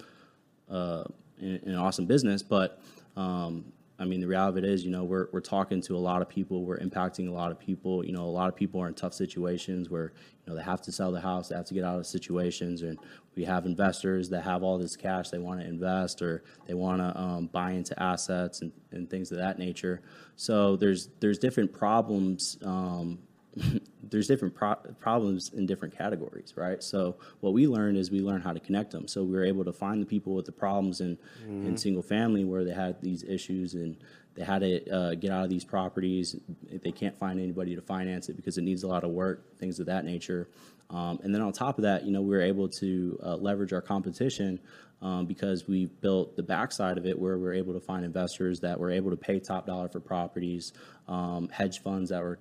[0.71, 1.05] uh,
[1.40, 2.42] an awesome business.
[2.42, 2.83] But
[3.16, 5.98] um, I mean, the reality of it is, you know, we're we're talking to a
[5.98, 8.04] lot of people, we're impacting a lot of people.
[8.04, 10.12] You know, a lot of people are in tough situations where
[10.44, 12.82] you know they have to sell the house, they have to get out of situations,
[12.82, 12.98] and
[13.37, 17.00] we have investors that have all this cash they want to invest or they want
[17.00, 20.02] to um, buy into assets and, and things of that nature.
[20.37, 22.59] So there's there's different problems.
[22.64, 23.18] Um,
[24.03, 26.83] there's different pro- problems in different categories, right?
[26.83, 29.09] So what we learned is we learned how to connect them.
[29.09, 31.19] So we were able to find the people with the problems in,
[31.66, 33.97] in single family where they had these issues and
[34.35, 36.37] they had to uh, get out of these properties.
[36.71, 39.81] They can't find anybody to finance it because it needs a lot of work, things
[39.81, 40.49] of that nature.
[40.90, 43.72] Um, and then on top of that, you know, we were able to uh, leverage
[43.72, 44.61] our competition
[45.03, 48.79] um, because we built the backside of it where we're able to find investors that
[48.79, 50.72] were able to pay top dollar for properties,
[51.09, 52.38] um, hedge funds that were,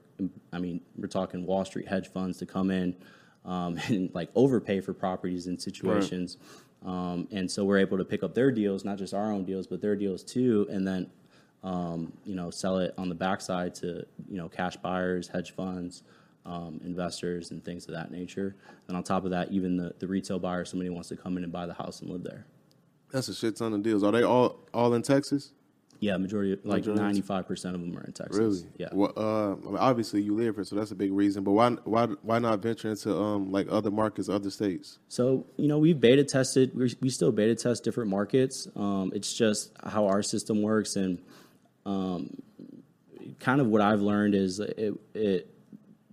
[0.54, 2.96] I mean, we're talking Wall Street hedge funds to come in
[3.46, 6.38] um, and like overpay for properties in situations.
[6.86, 9.68] Um, and so we're able to pick up their deals, not just our own deals,
[9.68, 11.10] but their deals too, and then
[11.64, 16.04] um, you know sell it on the backside to you know cash buyers, hedge funds,
[16.46, 18.56] um, investors, and things of that nature.
[18.88, 21.44] And on top of that, even the, the retail buyer, somebody wants to come in
[21.44, 22.46] and buy the house and live there.
[23.12, 24.04] That's a shit ton of deals.
[24.04, 25.52] Are they all all in Texas?
[26.00, 28.38] Yeah, majority like ninety five percent of them are in Texas.
[28.38, 28.66] Really?
[28.78, 28.90] Yeah.
[28.92, 31.44] Well, uh, I mean, obviously you live here, so that's a big reason.
[31.44, 35.00] But why why why not venture into um like other markets, other states?
[35.08, 36.76] So you know we've beta tested.
[36.76, 38.68] We we still beta test different markets.
[38.76, 41.20] Um, it's just how our system works, and
[41.86, 42.42] um,
[43.40, 45.55] kind of what I've learned is it, it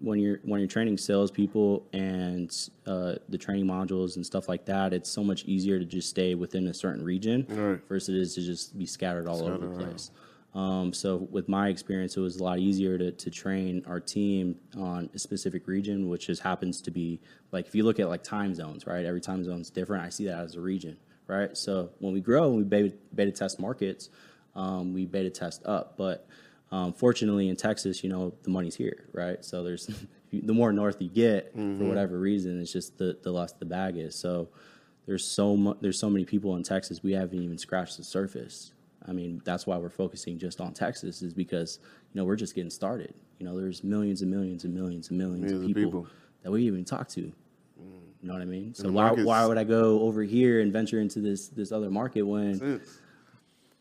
[0.03, 2.51] when you're when you're training salespeople and
[2.87, 6.35] uh, the training modules and stuff like that, it's so much easier to just stay
[6.35, 7.81] within a certain region Right.
[7.89, 10.11] versus it is to just be scattered all over the place.
[10.55, 14.57] Um, so with my experience, it was a lot easier to, to train our team
[14.77, 17.21] on a specific region, which just happens to be
[17.53, 19.05] like if you look at like time zones, right?
[19.07, 20.05] Every time zone is different.
[20.05, 21.57] I see that as a region, right?
[21.57, 24.11] So when we grow and we beta, beta test markets,
[24.55, 25.95] um, we beta test up.
[25.97, 26.27] But
[26.73, 29.45] um, fortunately, in Texas, you know the money's here, right?
[29.45, 29.87] So there's
[30.33, 33.97] the more north you get, for whatever reason, it's just the the less the bag
[33.97, 34.15] is.
[34.17, 34.49] So
[35.07, 38.73] there's so mu- there's so many people in Texas we haven't even scratched the surface.
[39.07, 41.79] I mean, that's why we're focusing just on Texas is because
[42.13, 43.15] you know we're just getting started.
[43.39, 46.07] You know, there's millions and millions and millions and millions Millions of people, people.
[46.43, 47.21] that we even talk to.
[47.21, 48.73] You know what I mean?
[48.73, 51.91] So why market's- why would I go over here and venture into this this other
[51.91, 52.81] market when.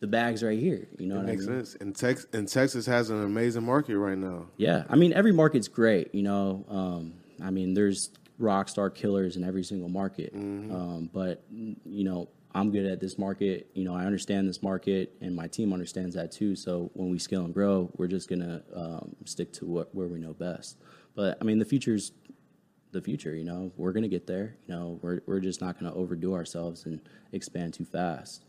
[0.01, 0.87] The bag's right here?
[0.99, 1.65] You know It what makes I mean?
[1.65, 1.75] sense.
[1.79, 4.47] And Tex and Texas has an amazing market right now.
[4.57, 6.13] Yeah, I mean every market's great.
[6.13, 10.33] You know, um, I mean there's rock star killers in every single market.
[10.33, 13.69] Um, but you know, I'm good at this market.
[13.75, 16.55] You know, I understand this market, and my team understands that too.
[16.55, 20.19] So when we scale and grow, we're just gonna um, stick to what where we
[20.19, 20.77] know best.
[21.15, 22.11] But I mean, the future's
[22.91, 23.35] the future.
[23.35, 24.55] You know, we're gonna get there.
[24.67, 26.99] You know, we're we're just not gonna overdo ourselves and
[27.31, 28.43] expand too fast.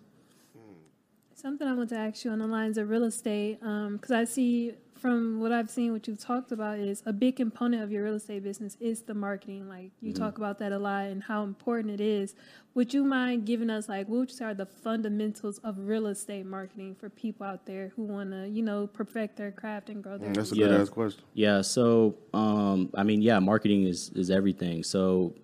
[1.42, 4.22] Something I want to ask you on the lines of real estate, um, because I
[4.22, 8.05] see from what I've seen, what you've talked about is a big component of your
[8.05, 9.68] real estate business is the marketing.
[9.68, 10.22] Like you mm-hmm.
[10.22, 12.37] talk about that a lot and how important it is.
[12.74, 16.07] Would you mind giving us like what would you say are the fundamentals of real
[16.07, 20.00] estate marketing for people out there who want to, you know, perfect their craft and
[20.00, 20.28] grow their?
[20.28, 20.68] Mm, that's a Yeah.
[20.68, 21.24] good ass question.
[21.35, 21.62] Yeah.
[21.62, 24.85] So, um, I mean, yeah, marketing is is everything.
[24.85, 25.35] So,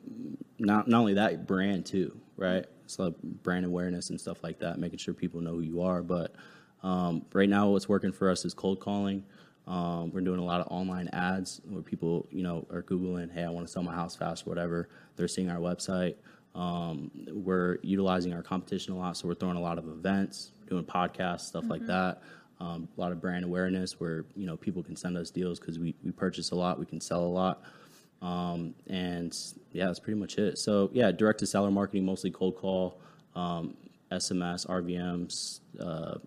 [0.60, 2.66] not not only that, brand too, right?
[2.96, 6.02] Like brand awareness and stuff like that, making sure people know who you are.
[6.02, 6.34] But
[6.82, 9.24] um, right now, what's working for us is cold calling.
[9.66, 13.44] Um, we're doing a lot of online ads where people, you know, are googling, "Hey,
[13.44, 14.88] I want to sell my house fast," or whatever.
[15.16, 16.14] They're seeing our website.
[16.54, 20.84] Um, we're utilizing our competition a lot, so we're throwing a lot of events, doing
[20.84, 22.22] podcasts, stuff like that.
[22.60, 25.78] Um, a lot of brand awareness where you know people can send us deals because
[25.78, 27.62] we, we purchase a lot, we can sell a lot,
[28.22, 29.36] um, and
[29.72, 30.58] yeah, that's pretty much it.
[30.58, 33.00] So yeah, direct to seller marketing, mostly cold call,
[33.34, 33.76] um,
[34.10, 36.18] SMS, RVMs, uh,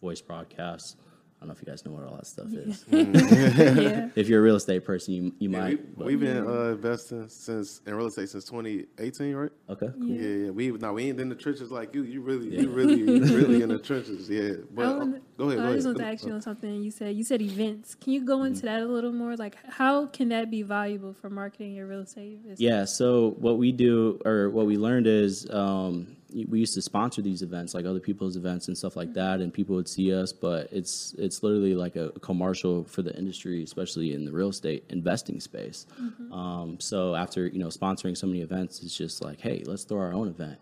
[0.00, 0.96] voice broadcasts.
[1.42, 2.84] I don't know if you guys know what all that stuff is.
[2.90, 4.10] yeah.
[4.14, 5.98] If you're a real estate person, you, you Yeah, might.
[5.98, 9.50] We, we've been uh, investing since in real estate since 2018, right?
[9.70, 9.88] okay.
[9.98, 10.06] Cool.
[10.06, 10.50] Yeah, yeah.
[10.50, 12.04] We now we ain't in the trenches like you.
[12.04, 14.30] You really, you really, you really in the trenches.
[14.30, 14.52] Yeah.
[14.72, 15.58] But I, uh, wanna- go ahead.
[15.58, 15.74] Go I ahead.
[15.78, 16.80] just want to ask you on something.
[16.84, 17.96] You said you said events.
[17.96, 19.34] Can you go into that a little more?
[19.36, 22.60] Like, how can that be valuable for marketing your real estate business?
[22.60, 22.84] Yeah.
[22.84, 26.16] So what we do, or what we learned is, um,
[26.48, 29.52] we used to sponsor these events, like other people's events and stuff like that, and
[29.52, 30.32] people would see us.
[30.32, 34.84] But it's it's literally like a commercial for the industry, especially in the real estate
[34.90, 35.86] investing space.
[36.32, 40.00] Um, so after you know sponsoring so many events, it's just like, hey, let's throw
[40.00, 40.58] our own event.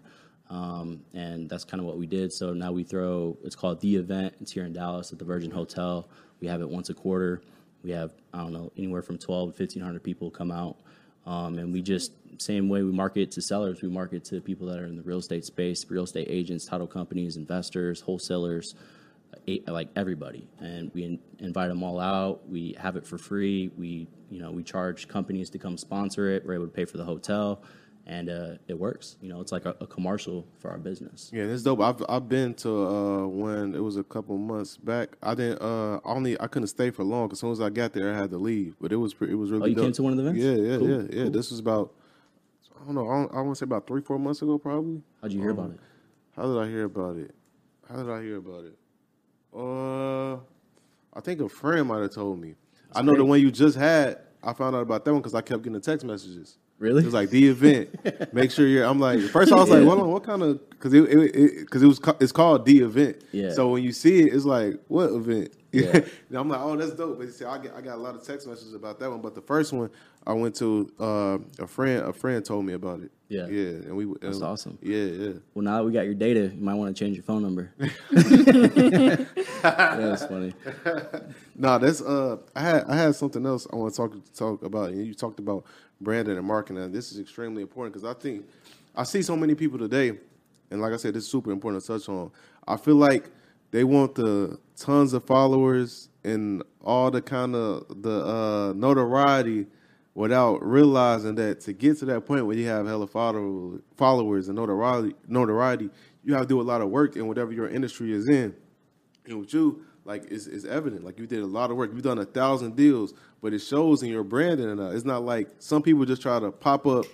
[0.51, 2.33] Um, and that's kind of what we did.
[2.33, 4.35] So now we throw, it's called The Event.
[4.41, 6.09] It's here in Dallas at the Virgin Hotel.
[6.41, 7.41] We have it once a quarter.
[7.85, 10.77] We have, I don't know, anywhere from 12 to 1,500 people come out.
[11.27, 14.79] Um, and we just, same way we market to sellers, we market to people that
[14.79, 18.75] are in the real estate space, real estate agents, title companies, investors, wholesalers,
[19.67, 20.47] like everybody.
[20.61, 22.49] And we invite them all out.
[22.49, 23.71] We have it for free.
[23.77, 26.45] We, you know, we charge companies to come sponsor it.
[26.45, 27.63] We're able to pay for the hotel.
[28.11, 29.17] And uh, it works.
[29.23, 31.31] You know, it's like a, a commercial for our business.
[31.33, 31.81] Yeah, it's dope.
[31.81, 35.11] I've I've been to uh, when it was a couple months back.
[35.23, 37.29] I didn't uh, only I couldn't stay for long.
[37.29, 38.75] 'cause As soon as I got there, I had to leave.
[38.81, 39.63] But it was it was really.
[39.63, 39.85] Oh, you dope.
[39.85, 40.43] came to one of the events?
[40.45, 41.29] Yeah, yeah, Cool, yeah, yeah.
[41.31, 41.93] This was about
[42.81, 43.09] I don't know.
[43.09, 45.03] I, don't, I want to say about three four months ago, probably.
[45.23, 45.79] How'd you hear about it?
[46.35, 47.33] How did I hear about it?
[47.89, 48.77] How did I hear about it?
[49.55, 50.35] Uh,
[51.15, 52.57] I think a friend might have told me.
[52.93, 54.19] I know the one you just had.
[54.43, 56.59] I found out about that one because I kept getting the text messages.
[56.81, 57.03] Really?
[57.03, 58.33] It was like the event.
[58.35, 58.85] Make sure you're.
[58.87, 59.89] I'm like, first I was like, Yeah.
[59.89, 60.69] hold on, what kind of?
[60.71, 63.23] Because it, it, it, cause it was ca- it's called the event.
[63.33, 63.53] Yeah.
[63.53, 65.53] So when you see it, it's like, what event?
[65.73, 65.99] Yeah.
[66.29, 67.17] and I'm like, oh, that's dope.
[67.19, 69.21] But you see, I get I got a lot of text messages about that one.
[69.21, 69.89] But the first one,
[70.27, 72.03] I went to uh, a friend.
[72.09, 73.13] A friend told me about it.
[73.29, 73.47] Yeah.
[73.47, 74.07] Yeah, and we.
[74.21, 74.79] That's awesome.
[74.83, 75.33] Yeah, yeah.
[75.55, 77.73] Well, now that we got your data, you might want to change your phone number.
[79.63, 80.55] That's funny.
[81.55, 84.91] No, that's uh, I had I had something else I want to talk talk about.
[84.91, 85.65] And you talked about
[86.01, 86.83] branding and marketing.
[86.83, 88.47] And this is extremely important because I think
[88.95, 90.19] I see so many people today,
[90.71, 92.31] and like I said, this is super important to touch on.
[92.67, 93.31] I feel like
[93.71, 99.67] they want the tons of followers and all the kind of the uh, notoriety
[100.15, 104.57] without realizing that to get to that point where you have hella follow, followers and
[104.57, 105.89] notoriety, notoriety,
[106.25, 108.55] you have to do a lot of work in whatever your industry is in.
[109.27, 111.05] And with you, like it's, it's evident.
[111.05, 111.91] Like you did a lot of work.
[111.93, 114.71] You've done a thousand deals, but it shows in your branding.
[114.71, 117.05] And uh, it's not like some people just try to pop up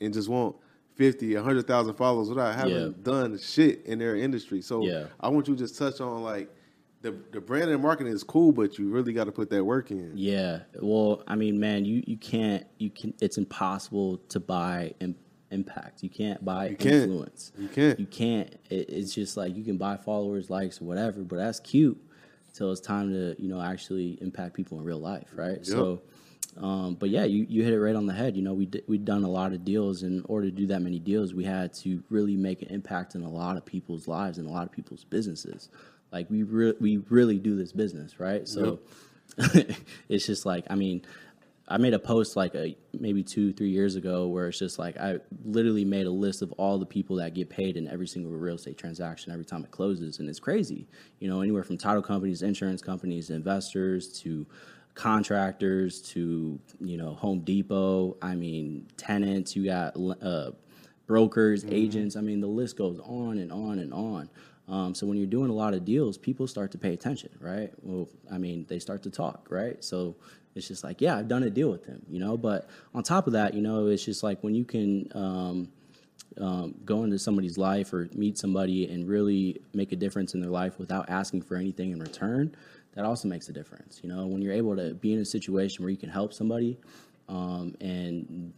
[0.00, 0.56] and just want
[0.96, 2.88] 50, 100,000 followers without having Yeah.
[3.02, 4.60] done shit in their industry.
[4.62, 5.06] So Yeah.
[5.20, 6.48] I want you to just touch on like
[7.02, 9.90] the the branding and marketing is cool, but you really got to put that work
[9.90, 10.12] in.
[10.14, 10.60] Yeah.
[10.80, 15.16] Well, I mean, man, you, you can't, you can, it's impossible to buy Im-
[15.50, 16.02] impact.
[16.02, 16.94] You can't buy You can't.
[16.94, 17.52] influence.
[17.58, 18.00] You can't.
[18.00, 18.50] You can't.
[18.70, 22.00] It, it's just like you can buy followers, likes, whatever, but that's cute
[22.54, 25.66] until it's time to, you know, actually impact people in real life, right?
[25.66, 26.02] So,
[26.56, 28.36] um, but yeah, you, you hit it right on the head.
[28.36, 30.04] You know, we d- we've done a lot of deals.
[30.04, 33.24] In order to do that many deals, we had to really make an impact in
[33.24, 35.68] a lot of people's lives and a lot of people's businesses.
[36.12, 38.46] Like we re- we really do this business, right?
[38.46, 38.78] So
[40.08, 41.02] it's just like I mean,
[41.66, 44.98] I made a post like a maybe two three years ago where it's just like
[44.98, 48.32] I literally made a list of all the people that get paid in every single
[48.32, 50.86] real estate transaction every time it closes, and it's crazy.
[51.20, 54.46] You know, anywhere from title companies, insurance companies, investors to
[54.94, 58.16] contractors to you know Home Depot.
[58.20, 59.56] I mean, tenants.
[59.56, 60.50] You got uh,
[61.06, 62.14] brokers, agents.
[62.16, 64.28] I mean, the list goes on and on and on.
[64.66, 67.70] Um, so when you're doing a lot of deals, people start to pay attention, right?
[67.82, 69.82] Well, I mean, they start to talk, right?
[69.84, 70.16] So
[70.54, 72.36] it's just like, yeah, I've done a deal with them, you know.
[72.36, 75.68] But on top of that, you know, it's just like when you can um,
[76.40, 80.50] um, go into somebody's life or meet somebody and really make a difference in their
[80.50, 82.54] life without asking for anything in return,
[82.94, 84.00] that also makes a difference.
[84.02, 86.78] You know, when you're able to be in a situation where you can help somebody
[87.28, 88.52] um, and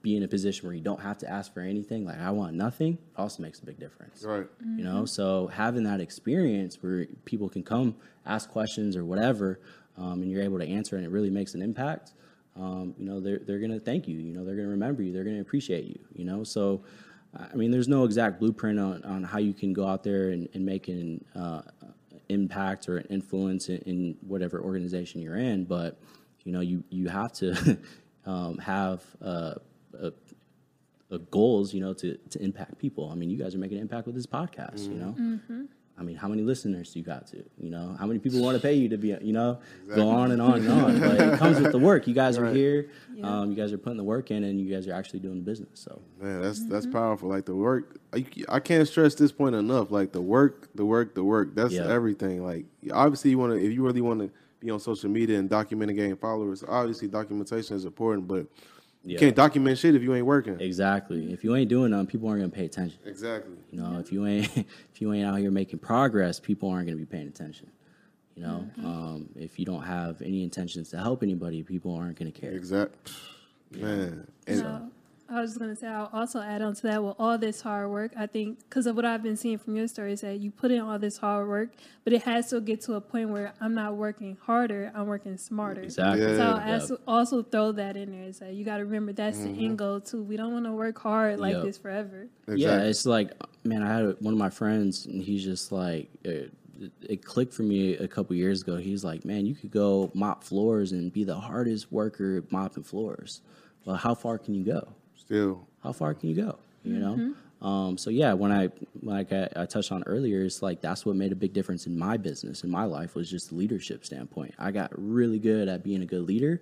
[0.00, 2.54] be in a position where you don't have to ask for anything, like I want
[2.54, 4.22] nothing, also makes a big difference.
[4.22, 4.46] Right.
[4.60, 9.60] You know, so having that experience where people can come ask questions or whatever,
[9.96, 12.12] um, and you're able to answer, and it really makes an impact.
[12.56, 14.18] Um, you know, they're they're gonna thank you.
[14.18, 15.12] You know, they're gonna remember you.
[15.12, 15.98] They're gonna appreciate you.
[16.14, 16.84] You know, so
[17.34, 20.48] I mean, there's no exact blueprint on, on how you can go out there and,
[20.52, 21.62] and make an uh,
[22.28, 25.98] impact or an influence in, in whatever organization you're in, but
[26.44, 27.78] you know, you you have to
[28.26, 29.54] um, have uh,
[29.98, 30.12] a,
[31.10, 33.08] a goals, you know, to to impact people.
[33.10, 34.88] I mean, you guys are making an impact with this podcast.
[34.88, 35.14] You know,
[35.98, 37.44] I mean, how many listeners do you got to?
[37.58, 39.08] You know, how many people want to pay you to be?
[39.20, 39.58] You know,
[39.94, 41.00] go on and on and on.
[41.00, 42.06] But it comes with the work.
[42.06, 42.88] You guys are here.
[43.22, 45.44] Um, you guys are putting the work in, and you guys are actually doing the
[45.44, 45.68] business.
[45.74, 47.28] So Man, that's that's powerful.
[47.28, 49.90] Like the work, I, I can't stress this point enough.
[49.90, 51.54] Like the work, the work, the work.
[51.54, 51.86] That's Yeah.
[51.88, 52.42] everything.
[52.44, 54.30] Like obviously, you want to if you really want to
[54.60, 56.64] be on social media and document and gain followers.
[56.66, 58.46] Obviously, documentation is important, but
[59.04, 59.18] you Yeah.
[59.18, 60.60] can't document shit if you ain't working.
[60.60, 62.98] exactly, if you ain't doing them, people aren't gonna pay attention.
[63.04, 63.54] Exactly.
[63.70, 64.48] You know, if you ain't
[64.92, 67.70] if you ain't out here making progress, people aren't going to be paying attention.
[68.36, 72.32] You know, um, if you don't have any intentions to help anybody, people aren't going
[72.32, 72.52] to care.
[72.52, 73.12] Exact.
[73.72, 74.90] Man, and So,
[75.32, 77.62] I was just going to say, I'll also add on to that with all this
[77.62, 78.12] hard work.
[78.16, 80.70] I think because of what I've been seeing from your story is that you put
[80.70, 81.70] in all this hard work,
[82.04, 85.38] but it has to get to a point where I'm not working harder, I'm working
[85.38, 85.82] smarter.
[85.82, 86.22] Exactly.
[86.22, 86.36] Yeah.
[86.36, 86.74] So I'll Yeah.
[86.74, 88.24] also, also throw that in there.
[88.24, 89.64] Is that you got to remember that's the mm-hmm.
[89.64, 90.22] end goal too.
[90.22, 91.64] We don't want to work hard like Yep.
[91.64, 92.28] this forever.
[92.48, 93.32] Yeah, it's like,
[93.64, 96.52] man, I had one of my friends, and he's just like, it,
[97.02, 98.76] it clicked for me a couple years ago.
[98.76, 103.40] He's like, man, you could go mop floors and be the hardest worker mopping floors.
[103.84, 104.88] Well, how far can you go?
[105.32, 105.66] Still.
[105.82, 106.58] how far can you go?
[106.84, 107.34] You know.
[107.66, 108.70] Um, so yeah, when I
[109.02, 111.96] like I, I touched on earlier, it's like that's what made a big difference in
[111.96, 114.52] my business in my life was just the leadership standpoint.
[114.58, 116.60] I got really good at being a good leader,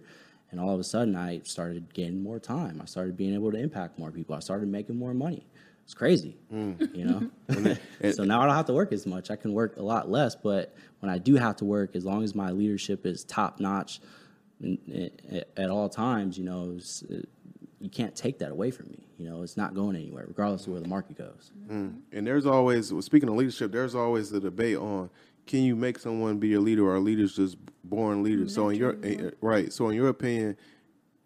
[0.50, 2.80] and all of a sudden I started gaining more time.
[2.82, 4.34] I started being able to impact more people.
[4.34, 5.46] I started making more money.
[5.84, 7.30] It's crazy, you know.
[8.12, 9.30] so now I don't have to work as much.
[9.30, 12.22] I can work a lot less, but when I do have to work, as long
[12.22, 14.00] as my leadership is top notch
[14.60, 17.02] in- in- at all times, you know, it's,
[17.80, 19.08] you can't take that away from me.
[19.16, 21.50] You know, it's not going anywhere, regardless of where the market goes.
[22.12, 25.10] And there's always, well, speaking of leadership, there's always the debate on
[25.46, 28.54] can you make someone be a leader or are leaders just born leaders?
[28.54, 30.56] So in your eh, right, so in your opinion,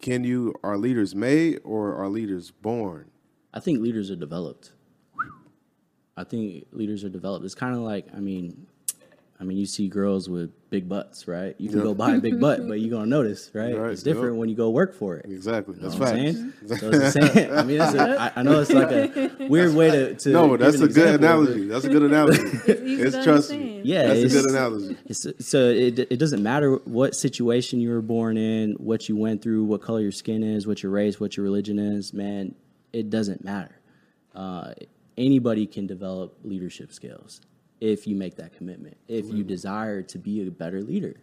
[0.01, 3.11] can you are leaders made or are leaders born?
[3.53, 4.71] I think leaders are developed.
[6.17, 7.45] I think leaders are developed.
[7.45, 8.67] It's kind of like, I mean,
[9.37, 11.55] I mean, you see girls with big butts, right?
[11.57, 11.83] You can Yeah.
[11.83, 13.77] go buy a big butt, but you're gonna notice, right?
[13.77, 14.39] Right, It's different yep.
[14.39, 15.25] when you go work for it.
[15.29, 15.75] Exactly.
[15.77, 16.53] That's You know what I'm saying?
[16.79, 17.51] So it's the same.
[17.57, 20.15] I mean, it's a, I, I know it's like a weird way to.
[20.15, 21.67] to No, give that's an a good example, but- analogy.
[21.67, 22.41] That's a good analogy.
[22.85, 23.81] easy it's trust me.
[23.83, 24.97] Yeah, that's a good analogy.
[25.05, 29.41] It's, so it, it doesn't matter what situation you were born in, what you went
[29.41, 32.13] through, what color your skin is, what your race, what your religion is.
[32.13, 32.55] Man,
[32.93, 33.79] it doesn't matter.
[34.33, 34.73] Uh,
[35.17, 37.41] anybody can develop leadership skills
[37.81, 38.97] if you make that commitment.
[39.07, 41.15] If you desire to be a better leader,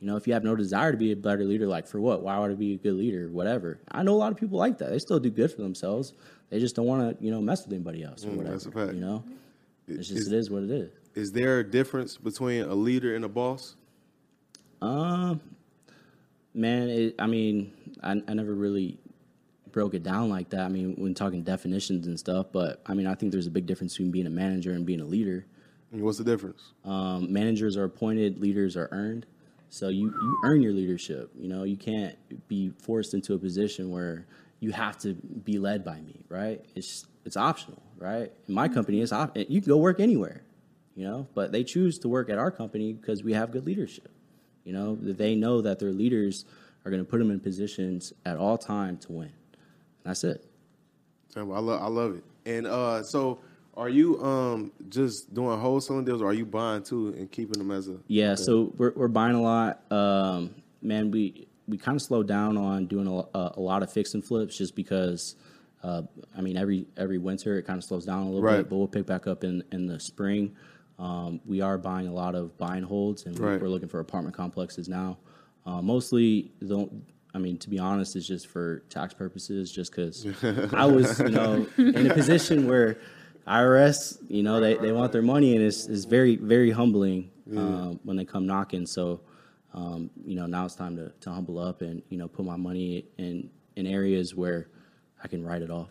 [0.00, 2.22] you know, if you have no desire to be a better leader, like for what?
[2.22, 3.28] Why would I be a good leader?
[3.28, 3.80] Whatever.
[3.90, 4.90] I know a lot of people like that.
[4.90, 6.12] They still do good for themselves.
[6.50, 8.52] They just don't want to, you know, mess with anybody else or whatever.
[8.52, 8.94] that's a fact.
[8.94, 9.24] You know,
[9.88, 10.90] it's just Is- it is what it is.
[11.14, 13.74] Is there a difference between a leader and a boss?
[14.80, 15.40] Um,
[16.54, 18.98] man, it, I mean, I, I never really
[19.72, 20.60] broke it down like that.
[20.60, 23.66] I mean, when talking definitions and stuff, but I mean, I think there's a big
[23.66, 25.44] difference between being a manager and being a leader.
[25.92, 26.72] And What's the difference?
[26.84, 29.26] Um, managers are appointed, leaders are earned.
[29.70, 31.30] So you, you earn your leadership.
[31.38, 32.16] You know, you can't
[32.48, 34.26] be forced into a position where
[34.60, 36.64] you have to be led by me, right?
[36.74, 38.32] It's it's optional, right?
[38.48, 40.42] In my company, it's op- you can go work anywhere,
[40.94, 44.08] you know, but they choose to work at our company because we have good leadership.
[44.64, 46.44] You know, that they know that their leaders
[46.84, 49.32] are going to put them in positions at all time to win.
[50.04, 50.44] That's it.
[51.36, 52.24] I love I love it.
[52.46, 53.38] And uh, so
[53.78, 57.70] are you um just doing wholesaling deals or are you buying too and keeping them
[57.70, 59.90] as a Yeah, so we're we're buying a lot.
[59.92, 63.92] Um, man, we we kind of slowed down on doing a, a, a lot of
[63.92, 65.36] fix and flips just because.
[65.80, 66.02] Uh,
[66.36, 68.56] I mean, every every winter it kind of slows down a little Right.
[68.56, 70.56] bit, but we'll pick back up in in the spring.
[70.98, 73.60] Um, we are buying a lot of buy and holds, and Right.
[73.62, 75.18] we're looking for apartment complexes now.
[75.64, 77.04] Uh, mostly, don't.
[77.32, 79.70] I mean, to be honest, it's just for tax purposes.
[79.70, 80.26] Just because
[80.74, 82.98] I was, you know, in a position where
[83.48, 88.00] IRS, you know, they, they want their money, and it's, it's very very humbling um,
[88.04, 88.86] when they come knocking.
[88.86, 89.20] So,
[89.74, 92.56] um, you know, now it's time to, to humble up and you know put my
[92.56, 94.68] money in in areas where
[95.22, 95.88] I can write it off.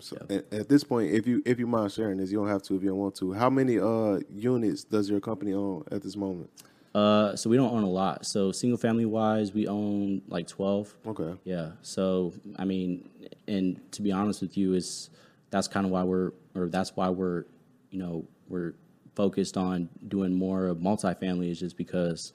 [0.00, 2.62] So at, at this point, if you if you mind sharing this, you don't have
[2.64, 3.32] to if you don't want to.
[3.32, 6.50] How many uh units does your company own at this moment?
[6.94, 8.24] Uh, so we don't own a lot.
[8.24, 10.94] So single family wise, we own like twelve.
[11.06, 11.34] Okay.
[11.44, 11.72] Yeah.
[11.82, 13.08] So I mean,
[13.48, 15.10] and to be honest with you, is
[15.50, 17.44] that's kind of why we're, or that's why we're,
[17.90, 18.74] you know, we're
[19.14, 22.32] focused on doing more of multifamily is just because,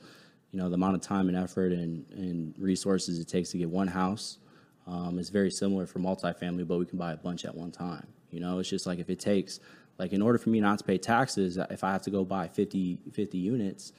[0.51, 3.69] you know, the amount of time and effort and, and resources it takes to get
[3.69, 4.37] one house
[4.87, 8.07] um, is very similar for multifamily, but we can buy a bunch at one time.
[8.31, 9.59] You know, it's just like if it takes,
[9.97, 12.47] like in order for me not to pay taxes, if I have to go buy
[12.47, 13.93] 50, 50 units,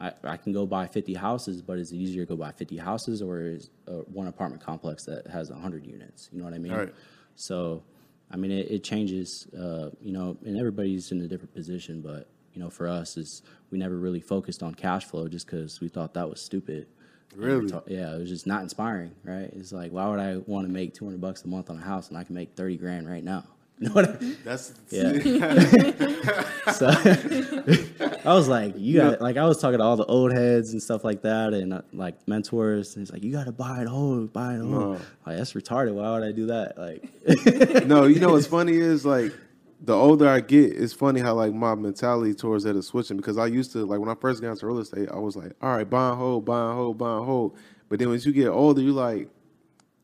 [0.00, 2.78] I, I can go buy 50 houses, but is it easier to go buy 50
[2.78, 6.30] houses or is uh, one apartment complex that has 100 units?
[6.32, 6.72] You know what I mean?
[6.72, 6.94] Right.
[7.36, 7.82] So,
[8.30, 12.28] I mean, it, it changes, uh, you know, and everybody's in a different position, but,
[12.52, 15.88] you know, for us, is we never really focused on cash flow just because we
[15.88, 16.86] thought that was stupid.
[17.34, 17.72] Really?
[17.86, 19.50] yeah, it was just not inspiring, right?
[19.54, 22.08] It's like, why would I want to make 200 bucks a month on a house
[22.08, 23.44] and I can make 30 grand right now?
[23.82, 24.36] You know what I mean?
[24.44, 25.12] That's Yeah.
[26.72, 26.88] so
[28.26, 30.82] I was like, you got like I was talking to all the old heads and
[30.82, 32.94] stuff like that, and uh, like mentors.
[32.94, 34.98] And he's like, you got to buy it whole, buy it whole.
[35.24, 35.94] Like that's retarded.
[35.94, 36.76] Why would I do that?
[36.76, 39.32] Like, no, you know what's funny is like
[39.80, 43.38] the older I get, it's funny how like my mentality towards that is switching because
[43.38, 45.74] I used to like when I first got into real estate, I was like, all
[45.74, 47.56] right, buy and hold, buy and hold, buy and hold.
[47.88, 49.30] But then once you get older, you like,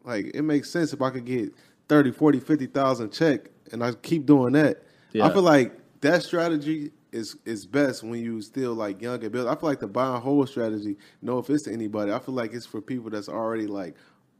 [0.02, 1.52] like it makes sense if I could get
[1.90, 4.82] 30, 40, 50,000 check and I keep doing that.
[5.20, 9.48] I feel like that strategy is is best when you still like young and build.
[9.48, 12.52] I feel like the buy and hold strategy, no offense to anybody, I feel like
[12.52, 13.94] it's for people that's already like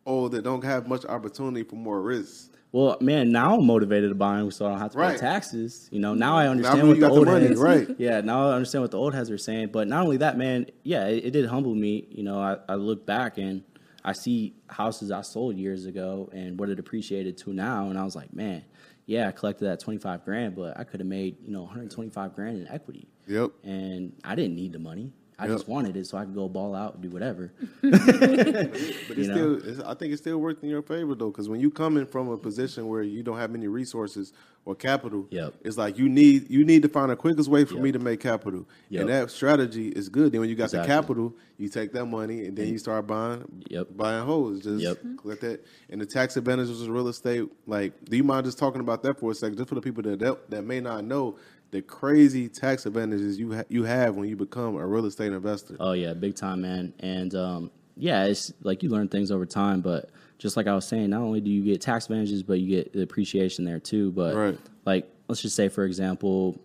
[0.05, 2.51] old that don't have much opportunity for more risks.
[2.73, 5.15] well, man, now I'm motivated to buy so I don't have to Right.
[5.15, 5.89] pay taxes.
[5.91, 7.89] You know, now I understand when what the got the old money, heads, right.
[7.99, 9.71] Yeah, now I understand what the old heads are saying.
[9.73, 12.07] But not only that, man, yeah, it, it did humble me.
[12.11, 13.63] You know, I, I look back and
[14.05, 18.05] I see houses I sold years ago and what it appreciated to now, and I
[18.05, 18.63] was like, man,
[19.07, 22.59] yeah, I collected that 25 grand, but I could have made you know 125 grand
[22.59, 23.09] in equity.
[23.27, 23.53] Yep.
[23.65, 25.13] And I didn't need the money.
[25.39, 25.55] I Yep.
[25.55, 27.53] just wanted it so I could go ball out and do whatever.
[27.83, 29.59] But it's know?
[29.59, 32.07] still, it's, I think it still worked in your favor though, because when you coming
[32.07, 34.33] from a position where you don't have many resources
[34.65, 35.55] or capital, Yep.
[35.63, 37.83] it's like you need you need to find the quickest way for Yep.
[37.83, 39.01] me to make capital, Yep.
[39.01, 40.33] and that strategy is good.
[40.33, 40.89] Then when you got Exactly.
[40.89, 43.89] the capital, you take that money and then you start buying, Yep.
[43.97, 44.63] buying hoes.
[44.63, 44.99] Just Yep.
[45.25, 47.45] let that and the tax advantages of real estate.
[47.67, 50.03] Like, do you mind just talking about that for a second, just for the people
[50.05, 51.37] that that, that may not know
[51.77, 55.77] the crazy tax advantages you ha- you have when you become a real estate investor?
[55.79, 56.95] Oh yeah, big time, man.
[57.01, 59.83] And um, yeah, it's like you learn things over time.
[59.83, 60.09] But
[60.39, 62.95] just like I was saying, not only do you get tax advantages, but you get
[62.95, 64.11] the appreciation there too.
[64.13, 64.59] But Right.
[64.87, 66.59] like, let's just say, for example,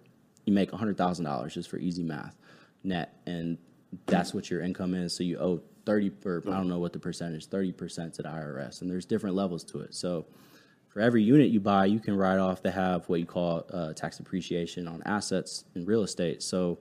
[0.45, 2.37] you make hundred thousand dollars just for easy math,
[2.85, 3.57] net, and
[4.05, 5.13] that's what your income is.
[5.13, 8.29] So you owe thirty, or I don't know what the percentage, thirty percent to the
[8.29, 9.93] IRS, and there's different levels to it.
[9.93, 10.25] So
[10.91, 13.93] for every unit you buy, you can write off to have what you call uh,
[13.93, 16.43] tax depreciation on assets in real estate.
[16.43, 16.79] So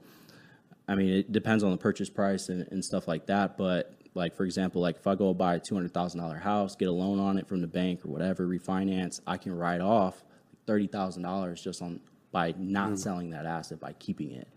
[0.88, 3.56] I mean, it depends on the purchase price and, and stuff like that.
[3.56, 6.74] But like for example, like if I go buy a two hundred thousand dollar house,
[6.74, 10.24] get a loan on it from the bank or whatever, refinance, I can write off
[10.66, 12.00] thirty thousand dollars just on
[12.32, 14.48] by not selling that asset by keeping it.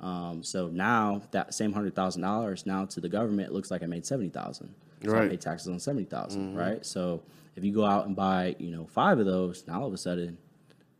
[0.00, 3.86] Um, so now that same hundred thousand dollars now to the government looks like I
[3.86, 4.74] made seventy thousand.
[5.04, 5.30] So I Right.
[5.30, 6.06] pay taxes on seventy
[6.54, 6.84] right?
[6.84, 7.22] So
[7.56, 9.98] if you go out and buy you know five of those, now all of a
[9.98, 10.38] sudden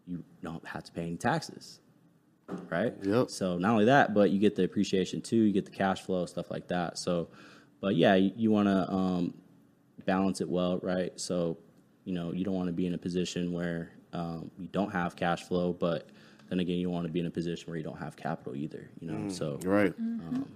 [0.07, 1.81] you don't have to pay any taxes
[2.71, 2.95] right?
[3.03, 3.31] Yep.
[3.31, 5.37] So not only that, but you get the appreciation too.
[5.37, 6.99] You get the cash flow, stuff like that.
[6.99, 7.29] So,
[7.81, 9.35] but yeah, you, you want to um,
[10.05, 11.19] balance it well, right?
[11.19, 11.59] So,
[12.05, 15.17] you know, you don't want to be in a position where um, you don't have
[15.17, 16.09] cash flow, but
[16.49, 18.57] then again, you don't want to be in a position where you don't have capital
[18.57, 18.89] either.
[19.01, 19.93] You know, so Right.
[19.99, 20.51] Um,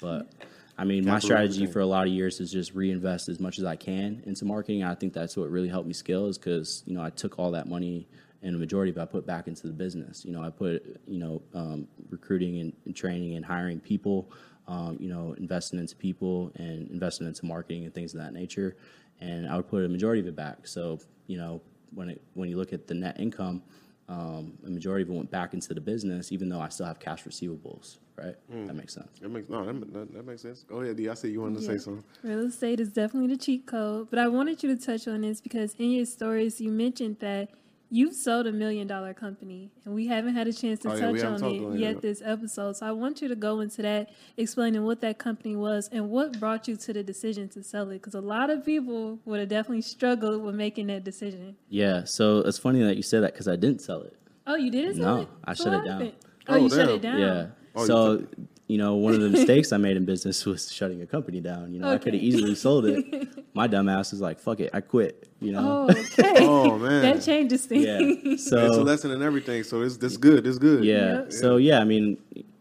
[0.00, 0.32] but
[0.80, 3.66] I mean, my strategy for a lot of years is just reinvest as much as
[3.66, 4.82] I can into marketing.
[4.82, 7.50] I think that's what really helped me scale is because you know I took all
[7.50, 8.08] that money
[8.42, 10.24] and the majority of it I put back into the business.
[10.24, 14.32] You know, I put you know um, recruiting and, and training and hiring people.
[14.68, 18.76] Um, you know, investing into people and investing into marketing and things of that nature.
[19.20, 20.66] And I would put a majority of it back.
[20.66, 21.60] So you know,
[21.92, 23.62] when it when you look at the net income,
[24.10, 26.98] um, a majority of it went back into the business, even though I still have
[26.98, 27.98] cash receivables.
[28.16, 28.34] Right?
[28.66, 29.18] That makes sense.
[29.20, 30.64] That makes no, that, that, that makes sense.
[30.64, 31.08] Go ahead, D.
[31.08, 32.04] I see you wanted to say something.
[32.22, 35.40] Real estate is definitely the cheat code, but I wanted you to touch on this
[35.40, 37.48] because in your stories you mentioned that
[37.90, 41.20] you've sold a million dollar company, and we haven't had a chance to Oh, touch
[41.20, 42.02] haven't on it on yet yet.
[42.02, 42.76] this episode.
[42.76, 46.38] So I want you to go into that, explaining what that company was and what
[46.38, 47.94] brought you to the decision to sell it.
[47.94, 51.56] Because a lot of people would have definitely struggled with making that decision.
[51.68, 54.16] Yeah, so it's funny that you said that because I didn't sell it.
[54.46, 55.28] Oh, you didn't sell No, it?
[55.44, 56.00] I So shut what it down.
[56.00, 56.12] happened?
[56.48, 57.18] Oh, Oh, you shut it down.
[57.20, 57.46] Yeah.
[57.76, 58.28] Oh, so took-
[58.70, 61.74] you know, one of the mistakes I made in business was shutting a company down.
[61.74, 63.28] You know, I could have easily sold it.
[63.54, 65.88] My dumbass is like, "Fuck it, I quit." You know.
[65.88, 66.36] Oh, okay.
[66.46, 67.02] Oh, man.
[67.02, 67.84] that changes things.
[67.84, 67.98] Yeah.
[68.00, 69.64] it's a lesson in everything.
[69.64, 70.46] So it's this good.
[70.46, 70.84] It's good.
[70.84, 71.22] yeah.
[71.22, 71.32] Yep.
[71.32, 72.16] So yeah, I mean,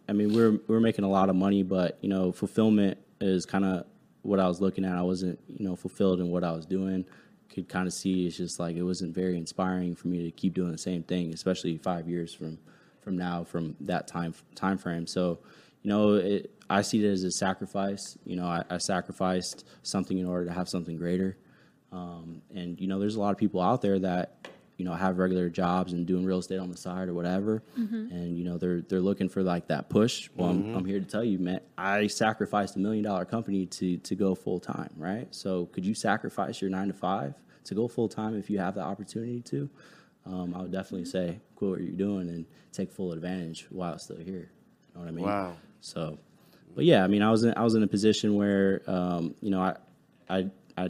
[0.08, 3.66] I mean, we're we're making a lot of money, but you know, fulfillment is kind
[3.66, 3.86] of
[4.24, 4.96] what I was looking at.
[4.96, 7.06] I wasn't, you know, fulfilled in what I was doing.
[7.50, 10.56] Could kind of see it's just like it wasn't very inspiring for me to keep
[10.56, 12.58] doing the same thing, especially five years from
[13.02, 15.06] from now from that time time frame.
[15.06, 15.40] So,
[15.82, 18.18] you know, it, I see it as a sacrifice.
[18.26, 21.38] You know, I, I sacrificed something in order to have something greater.
[21.92, 25.18] Um, and you know, there's a lot of people out there that you know have
[25.18, 27.64] regular jobs and doing real estate on the side or whatever,
[28.12, 30.30] and you know they're they're looking for like that push.
[30.36, 33.98] Well, I'm, I'm here to tell you, man, I sacrificed a million dollar company to
[33.98, 35.28] to go full time, right?
[35.32, 37.34] So could you sacrifice your nine to five
[37.66, 39.70] to go full time if you have the opportunity to?
[40.26, 44.04] Um, I would definitely say quit what you're doing and take full advantage while it's
[44.04, 44.52] still here.
[44.94, 45.26] You know what I mean?
[45.26, 45.58] Wow.
[45.82, 46.18] So,
[46.76, 49.50] but yeah, I mean, I was in, I was in a position where, um, you
[49.50, 49.76] know, I,
[50.30, 50.90] I, I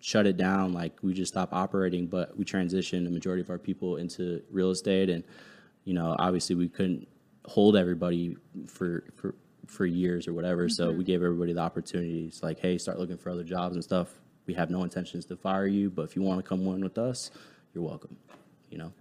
[0.00, 0.72] shut it down.
[0.72, 4.70] Like we just stopped operating, but we transitioned the majority of our people into real
[4.70, 5.24] estate, and
[5.84, 7.06] you know, obviously we couldn't
[7.44, 8.36] hold everybody
[8.66, 9.34] for for
[9.66, 10.68] for years or whatever.
[10.68, 14.08] So we gave everybody the opportunities, like, hey, start looking for other jobs and stuff.
[14.46, 16.96] We have no intentions to fire you, but if you want to come on with
[16.96, 17.30] us,
[17.74, 18.16] you're welcome.
[18.70, 18.92] You know.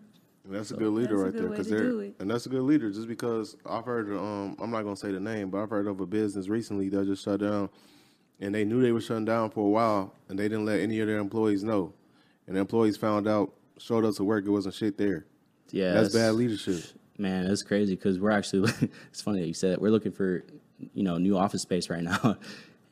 [0.47, 2.15] And that's a good leader That's right good there, because they're it.
[2.19, 2.89] and that's a good leader.
[2.89, 5.99] Just because I've heard, um, I'm not gonna say the name, but I've heard of
[5.99, 7.69] a business recently that just shut down,
[8.39, 11.01] and they knew they were shutting down for a while, and they didn't let any
[11.01, 11.91] of their employees know,
[12.47, 15.25] and the employees found out, showed up to work, it wasn't shit there.
[15.71, 16.81] Yeah, That's bad leadership.
[17.17, 18.71] Man, it's crazy because we're actually.
[19.09, 19.81] it's funny that you said that.
[19.81, 20.45] We're looking for,
[20.93, 22.37] you know, new office space right now,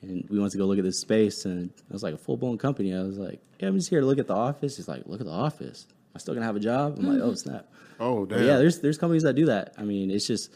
[0.02, 2.36] and we went to go look at this space, and it was like a full
[2.36, 2.94] blown company.
[2.94, 5.22] I was like, "Yeah, I'm just here to look at the office." He's like, "Look
[5.22, 5.88] at the office.
[6.16, 7.36] I still gonna have a job?" I'm like, "Oh mm-hmm.
[7.36, 7.68] snap!"
[8.00, 9.74] Oh But yeah, there's there's companies that do that.
[9.78, 10.52] I mean, it's just,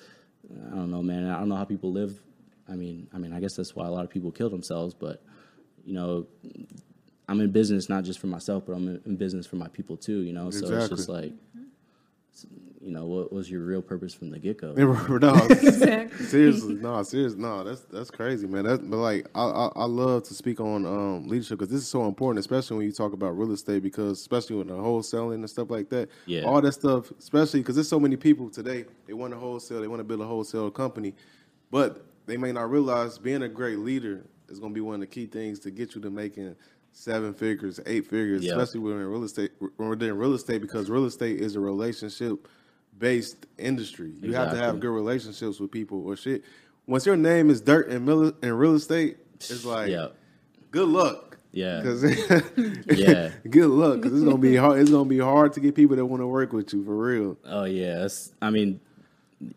[0.72, 1.30] I don't know, man.
[1.30, 2.20] I don't know how people live.
[2.68, 4.94] I mean, I mean, I guess that's why a lot of people kill themselves.
[4.94, 5.24] But
[5.86, 6.28] you know,
[7.28, 9.98] I'm in business not just for myself, but I'm in, in business for my people
[9.98, 10.22] too.
[10.22, 11.64] You know, so it's just like, mm-hmm.
[12.82, 14.74] You know, what was your real purpose from the get go?
[14.74, 16.26] no, Exactly.
[16.26, 18.64] seriously, no, seriously, no, that's that's crazy, man.
[18.66, 21.88] That, but like, I, I I love to speak on um, leadership because this is
[21.88, 25.50] so important, especially when you talk about real estate, because especially with the wholesaling and
[25.50, 26.44] stuff like that, Yeah.
[26.44, 29.88] all that stuff, especially because there's so many people today they want to wholesale, they
[29.88, 31.14] want to build a wholesale company,
[31.72, 35.00] but they may not realize being a great leader is going to be one of
[35.02, 36.56] the key things to get you to making
[36.92, 38.52] seven figures, eight figures, Yeah.
[38.54, 39.52] especially when we're in real estate.
[39.60, 42.48] When we're doing real estate, because real estate is a relationship
[42.98, 44.14] based industry.
[44.22, 46.44] You have to have good relationships with people or shit.
[46.88, 50.08] Once your name is dirt in, mil- in real estate, it's like Yeah.
[50.72, 51.38] good luck.
[51.52, 51.82] Yeah.
[51.82, 52.04] Cause
[52.88, 53.32] Yeah.
[53.50, 54.80] good luck because it's gonna be hard.
[54.82, 57.38] It's gonna be hard to get people that want to work with you for real.
[57.46, 58.80] Oh yeah, that's, I mean,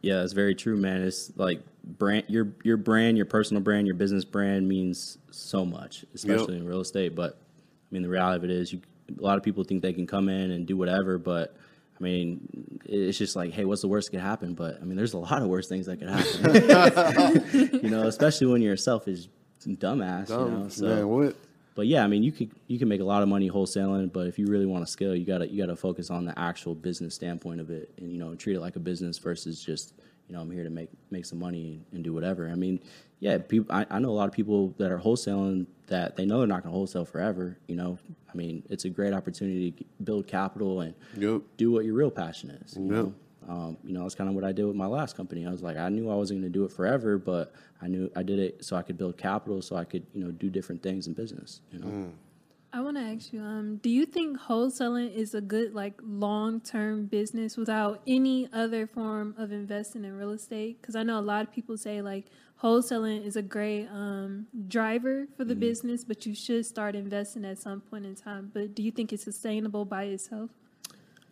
[0.00, 1.02] yeah, it's very true, man.
[1.02, 6.04] It's like brand your your brand, your personal brand, your business brand means so much,
[6.14, 7.14] especially in real estate.
[7.14, 8.80] But I mean, the reality of it is, you
[9.18, 11.56] a lot of people think they can come in and do whatever, but
[11.98, 14.54] I mean, it's just like, hey, what's the worst that could happen?
[14.54, 17.80] But I mean, there's a lot of worse things that could happen.
[17.82, 19.28] you know, especially when you're a selfish
[19.64, 20.28] dumbass.
[20.28, 21.36] you know, Dumb, so man, what?
[21.74, 24.26] But yeah, I mean, you could you can make a lot of money wholesaling, but
[24.26, 27.14] if you really want to scale, you gotta you gotta focus on the actual business
[27.14, 29.94] standpoint of it, and you know, treat it like a business versus just
[30.28, 32.48] you know, I'm here to make make some money and do whatever.
[32.48, 32.80] I mean,
[33.20, 33.74] yeah, people.
[33.74, 36.62] I, I know a lot of people that are wholesaling that they know they're not
[36.62, 37.58] going to wholesale forever.
[37.66, 37.98] You know,
[38.32, 41.42] I mean, it's a great opportunity to build capital and Yep.
[41.56, 42.76] do what your real passion is.
[42.76, 42.90] You Yep.
[42.92, 43.14] know,
[43.48, 45.46] um, you know, that's kind of what I did with my last company.
[45.46, 48.10] I was like, I knew I wasn't going to do it forever, but I knew
[48.14, 50.82] I did it so I could build capital, so I could you know do different
[50.82, 51.60] things in business.
[51.72, 52.12] You know.
[52.74, 56.58] I want to ask you, um, do you think wholesaling is a good like long
[56.60, 60.80] term business without any other form of investing in real estate?
[60.80, 62.26] Because I know a lot of people say like
[62.62, 67.58] wholesaling is a great um, driver for the business, but you should start investing at
[67.58, 68.50] some point in time.
[68.54, 70.50] But do you think it's sustainable by itself?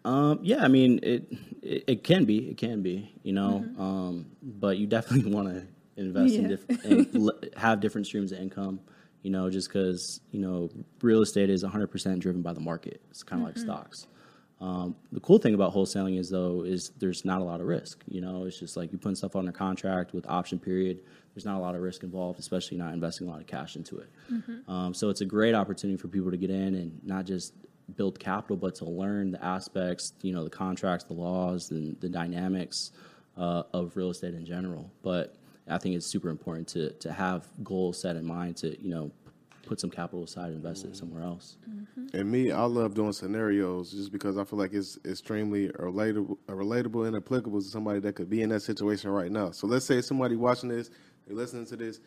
[0.04, 1.26] Um, yeah, I mean it,
[1.62, 1.84] it.
[1.86, 2.50] It can be.
[2.50, 3.12] It can be.
[3.22, 6.48] You know, um, but you definitely want to invest in Yeah.
[6.48, 8.80] different and l- have different streams of income.
[9.22, 10.70] You know, just because you know
[11.02, 13.02] real estate is 100 percent driven by the market.
[13.10, 14.06] It's kind of like stocks.
[14.62, 18.02] Um, the cool thing about wholesaling is though is there's not a lot of risk.
[18.08, 21.00] You know, it's just like you putting stuff under contract with option period.
[21.34, 23.98] There's not a lot of risk involved, especially not investing a lot of cash into
[23.98, 24.08] it.
[24.68, 27.54] Um, so it's a great opportunity for people to get in and not just
[27.96, 32.08] build capital, but to learn the aspects, you know, the contracts, the laws, and the
[32.08, 32.92] dynamics
[33.36, 34.90] uh, of real estate in general.
[35.02, 35.36] But
[35.68, 39.10] I think it's super important to to have goals set in mind to you know
[39.70, 41.56] put some capital aside and invest it somewhere else.
[42.12, 47.06] And me, I love doing scenarios just because I feel like it's extremely relatable, relatable
[47.06, 49.52] and applicable to somebody that could be in that situation right now.
[49.52, 50.90] So let's say somebody watching this,
[51.24, 52.00] they're listening to this,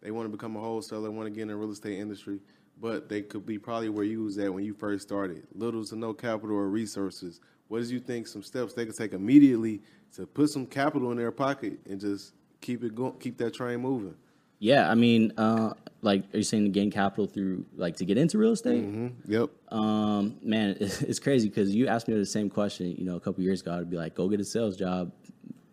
[0.00, 2.38] they want to become a wholesaler, want to get in the real estate industry,
[2.80, 5.96] but they could be probably where you was at when you first started, little to
[5.96, 7.40] no capital or resources.
[7.68, 9.82] What do you think some steps they could take immediately
[10.16, 13.80] to put some capital in their pocket and just keep it going, keep that train
[13.80, 14.14] moving?
[14.60, 18.18] Yeah, I mean, uh, like, are you saying to gain capital through like to get
[18.18, 18.84] into real estate?
[19.26, 19.50] Yep.
[19.70, 23.20] Um, man, it's, it's crazy because you asked me the same question, you know, a
[23.20, 23.78] couple years ago.
[23.78, 25.12] I'd be like, go get a sales job,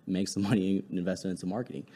[0.05, 1.87] make some money, and invest it into marketing.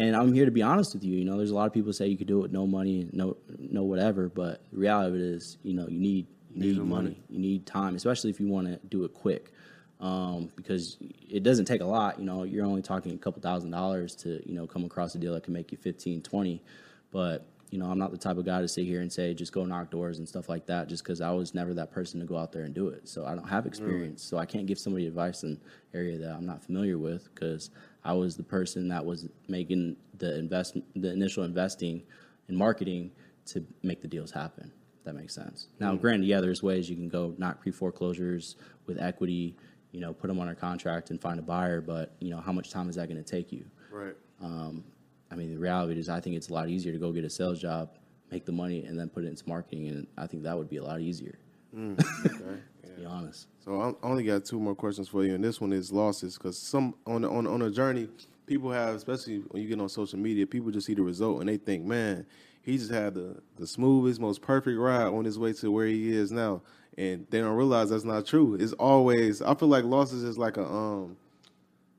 [0.00, 1.16] And I'm here to be honest with you.
[1.16, 3.06] You know, there's a lot of people say you could do it with no money,
[3.12, 4.28] no, no whatever.
[4.28, 7.10] But the reality of it is, you know, you need you need some money.
[7.10, 7.22] money.
[7.28, 9.52] you need time, especially if you want to do it quick.
[10.00, 10.96] Um, because
[11.28, 12.18] it doesn't take a lot.
[12.18, 15.18] You know, you're only talking a couple thousand dollars to you know come across a
[15.18, 16.62] deal that can make you 15, 20.
[17.10, 19.52] But you know, I'm not the type of guy to sit here and say just
[19.52, 20.88] go knock doors and stuff like that.
[20.88, 23.26] Just because I was never that person to go out there and do it, so
[23.26, 24.22] I don't have experience.
[24.22, 25.60] So I can't give somebody advice in an
[25.92, 27.70] area that I'm not familiar with because
[28.04, 32.02] I was the person that was making the invest the initial investing
[32.48, 33.10] in marketing
[33.46, 34.72] to make the deals happen.
[35.04, 35.68] That makes sense.
[35.78, 36.00] Now, mm-hmm.
[36.00, 39.56] granted, yeah, there's ways you can go knock pre foreclosures with equity.
[39.92, 42.70] You know, put them under contract and find a buyer, but you know, how much
[42.70, 43.64] time is that going to take you?
[43.90, 44.14] Right.
[44.40, 44.84] Um,
[45.32, 47.30] I mean, the reality is, I think it's a lot easier to go get a
[47.30, 47.90] sales job,
[48.30, 50.76] make the money, and then put it into marketing, and I think that would be
[50.76, 51.38] a lot easier.
[51.74, 52.60] Mm, okay.
[53.00, 53.48] To be honest.
[53.64, 56.58] So I only got two more questions for you, and this one is losses because
[56.58, 58.08] some on on on a journey,
[58.46, 61.48] people have, especially when you get on social media, people just see the result and
[61.48, 62.26] they think, man,
[62.62, 66.14] he just had the the smoothest, most perfect ride on his way to where he
[66.14, 66.62] is now,
[66.98, 68.54] and they don't realize that's not true.
[68.54, 71.16] It's always I feel like losses is like a um.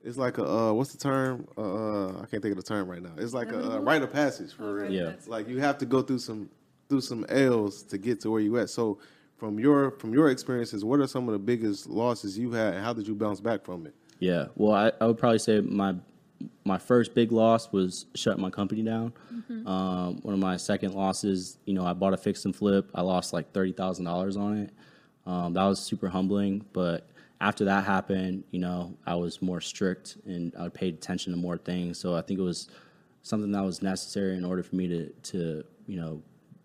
[0.04, 1.48] It's like a uh, what's the term?
[1.56, 3.12] Uh, uh, I can't think of the term right now.
[3.18, 4.92] It's like a, uh rite of passage for real.
[4.92, 5.10] Yeah.
[5.10, 6.50] It's like you have to go through some
[6.90, 8.72] through some L's to get to where you at.
[8.72, 8.98] So
[9.42, 12.86] from your from your experiences, what are some of the biggest losses you had, and
[12.86, 13.96] how did you bounce back from it?
[14.20, 14.46] Yeah.
[14.54, 15.96] Well, I, I would probably say my
[16.64, 19.14] my first big loss was shutting my company down.
[19.66, 22.92] Um, one of my second losses, you know, I bought a fix and flip.
[22.94, 24.70] I lost like thirty thousand dollars on it.
[25.26, 26.64] Um, that was super humbling.
[26.72, 31.40] But after that happened, you know, I was more strict and I paid attention to
[31.40, 31.98] more things.
[31.98, 32.70] So I think it was
[33.24, 36.22] something that was necessary in order for me to to you know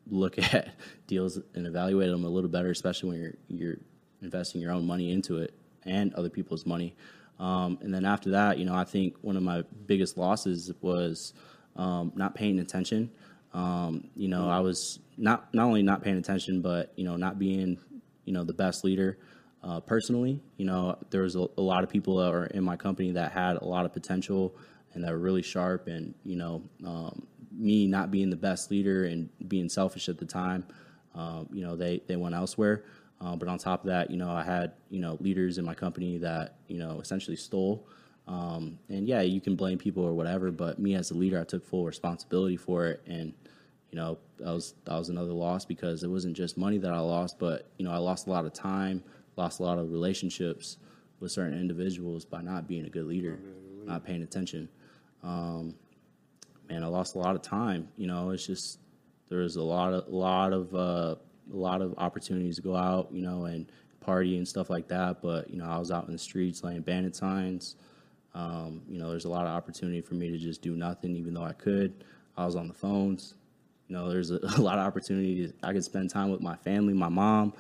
[0.09, 0.75] look at
[1.07, 3.77] deals and evaluate them a little better, especially when you're you're
[4.23, 5.55] investing your own money into it
[5.85, 6.95] and other people's money.
[7.39, 11.35] Um, and then after that, you know, I think one of my biggest losses was
[11.77, 13.11] um, not paying attention.
[13.53, 17.39] Um, you know, I was not not only not paying attention, but you know, not
[17.39, 17.79] being
[18.25, 19.19] you know the best leader
[19.63, 20.41] uh, personally.
[20.57, 23.33] You know, there was a, a lot of people that were in my company that
[23.33, 24.55] had a lot of potential
[24.95, 25.89] and that were really sharp.
[25.89, 27.27] And you know, um,
[27.57, 30.65] me not being the best leader and being selfish at the time,
[31.15, 32.85] um, you know, they they went elsewhere.
[33.21, 35.75] Uh, but on top of that, you know, I had you know leaders in my
[35.75, 37.87] company that you know essentially stole.
[38.29, 41.45] Um, and yeah, you can blame people or whatever, but me as a leader, I
[41.45, 43.33] took full responsibility for it, and
[43.91, 46.99] you know that was that was another loss because it wasn't just money that I
[46.99, 49.03] lost, but you know I lost a lot of time,
[49.37, 50.77] lost a lot of relationships
[51.21, 53.39] with certain individuals by not being a good leader,
[53.87, 54.69] not paying attention.
[55.23, 55.75] Um,
[56.69, 57.89] man, I lost a lot of time.
[57.97, 58.79] You know, it's just
[59.29, 61.17] there was a lot of lot of uh,
[61.53, 65.23] a lot of opportunities to go out, you know, and party and stuff like that.
[65.23, 67.77] But you know, I was out in the streets laying bandit signs.
[68.35, 71.35] Um, you know, there's a lot of opportunity for me to just do nothing, even
[71.35, 72.05] though I could.
[72.37, 73.35] I was on the phones.
[73.89, 75.53] You know, there's a, a lot of opportunities.
[75.63, 77.55] I could spend time with my family, my mom.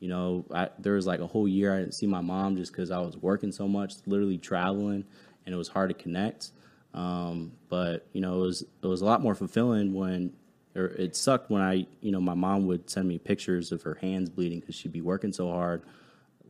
[0.00, 2.72] You know, I, there was like a whole year I didn't see my mom just
[2.72, 5.04] because I was working so much, literally traveling,
[5.46, 6.50] and it was hard to connect.
[6.94, 10.32] Um, but you know, it was it was a lot more fulfilling when,
[10.74, 13.94] or it sucked when I, you know, my mom would send me pictures of her
[13.94, 15.82] hands bleeding because she'd be working so hard,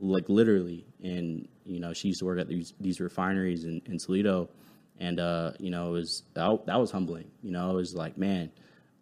[0.00, 0.84] like literally.
[1.02, 4.48] And you know, she used to work at these these refineries in, in Toledo,
[4.98, 7.30] and uh, you know, it was that, that was humbling.
[7.42, 8.50] You know, it was like, man,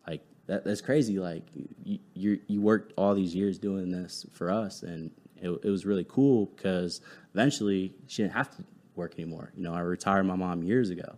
[0.07, 1.19] like that, that's crazy.
[1.19, 1.45] Like
[1.85, 5.11] you, you you worked all these years doing this for us, and
[5.41, 7.01] it, it was really cool because
[7.33, 8.65] eventually she didn't have to
[8.95, 9.53] work anymore.
[9.57, 11.17] You know, I retired my mom years ago,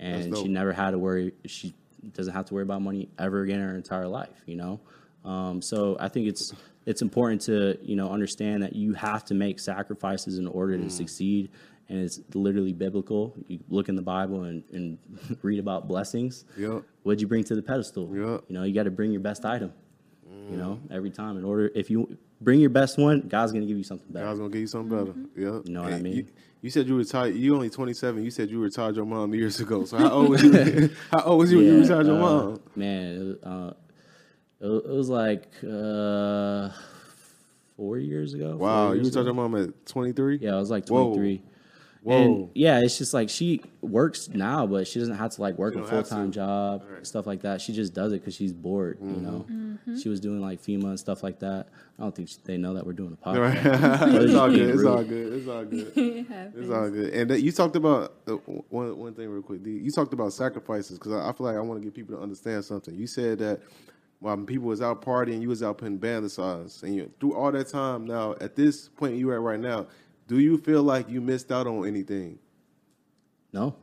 [0.00, 1.32] and she never had to worry.
[1.46, 1.74] She
[2.12, 4.42] doesn't have to worry about money ever again in her entire life.
[4.46, 4.80] You know,
[5.24, 6.52] um, so I think it's
[6.86, 10.90] it's important to you know understand that you have to make sacrifices in order to
[10.90, 11.50] succeed.
[11.88, 13.34] And it's literally biblical.
[13.48, 14.96] You look in the Bible and, and
[15.42, 16.44] read about blessings.
[16.56, 16.84] Yep.
[17.02, 18.04] What'd you bring to the pedestal?
[18.04, 18.44] Yep.
[18.46, 19.72] You know, you got to bring your best item.
[20.48, 21.70] You know, every time in order.
[21.74, 24.26] If you bring your best one, God's gonna give you something better.
[24.26, 25.18] God's gonna give you something better.
[25.36, 25.62] Yep.
[25.66, 26.14] You know what I mean?
[26.16, 26.26] You,
[26.62, 27.34] you said you retired.
[27.34, 28.22] You only twenty seven.
[28.24, 29.84] You said you retired your mom years ago.
[29.84, 30.90] So how old was you?
[31.10, 32.60] how old was you when you retired your uh, mom?
[32.76, 33.72] Man, uh,
[34.60, 36.68] It, it was like uh,
[37.76, 38.56] four years ago.
[38.56, 39.40] Wow, you years were talking ago.
[39.40, 40.38] about mom at 23?
[40.42, 41.36] Yeah, I was like 23.
[41.36, 41.49] Whoa.
[42.06, 45.74] And yeah, it's just like she works now, but she doesn't have to like work
[45.76, 47.60] a full time job, stuff like that.
[47.60, 48.98] She just does it because she's bored.
[49.00, 49.14] Mm-hmm.
[49.14, 51.66] You know, she was doing like FEMA and stuff like that.
[51.98, 53.56] I don't think they know that we're doing a Right.
[53.58, 54.14] podcast.
[54.24, 54.70] it's all good.
[54.70, 55.32] It's all good.
[55.34, 55.92] It's all good.
[55.96, 56.26] it.
[56.56, 57.12] It's all good.
[57.12, 58.32] And that you talked about uh,
[58.70, 59.60] one one thing real quick.
[59.64, 62.22] You talked about sacrifices because I, I feel like I want to get people to
[62.22, 62.94] understand something.
[62.94, 63.60] You said that
[64.20, 67.52] while people was out partying, you was out putting band signs, and you through all
[67.52, 68.06] that time.
[68.06, 69.86] Now, at this point you are at right now,
[70.30, 72.38] do you feel like you missed out on anything?
[73.52, 73.74] No,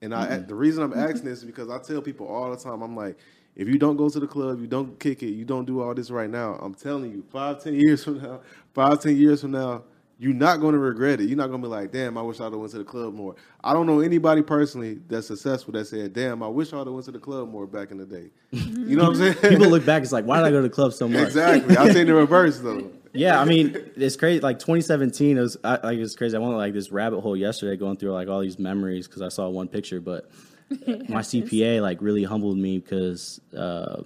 [0.00, 2.82] And I, the reason I'm asking this is because I tell people all the time,
[2.82, 3.18] I'm like,
[3.56, 5.92] if you don't go to the club, you don't kick it, you don't do all
[5.92, 8.42] this right now, I'm telling you, five, ten years from now,
[8.74, 9.82] five, ten years from now,
[10.20, 11.24] you're not going to regret it.
[11.28, 13.12] You're not going to be like, damn, I wish I'd have went to the club
[13.14, 13.34] more.
[13.64, 17.06] I don't know anybody personally that's successful that said, damn, I wish I'd have went
[17.06, 18.30] to the club more back in the day.
[18.52, 19.34] You know what I'm saying?
[19.56, 20.04] people look back.
[20.04, 21.22] It's like, why did I go to the club so much?
[21.22, 21.76] exactly.
[21.76, 22.92] I've seen the reverse though.
[23.12, 24.40] Yeah, I mean, it's crazy.
[24.40, 26.36] Like 2017, it was I, like it's crazy.
[26.36, 29.28] I went like this rabbit hole yesterday, going through like all these memories because I
[29.28, 30.00] saw one picture.
[30.00, 30.30] But
[31.08, 34.02] my CPA like really humbled me because uh,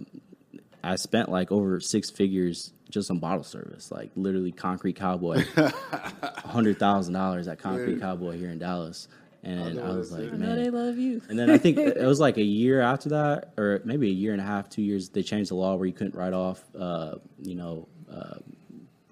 [0.83, 5.45] I spent like over six figures just on bottle service, like literally Concrete Cowboy,
[6.23, 9.09] hundred thousand dollars at Concrete Cowboy here in Dallas,
[9.43, 11.21] and I, was like, man, I they love you.
[11.29, 14.33] And then I think it was like a year after that, or maybe a year
[14.33, 15.11] and a half, two years.
[15.11, 18.37] They changed the law where you couldn't write off, uh, you know, uh,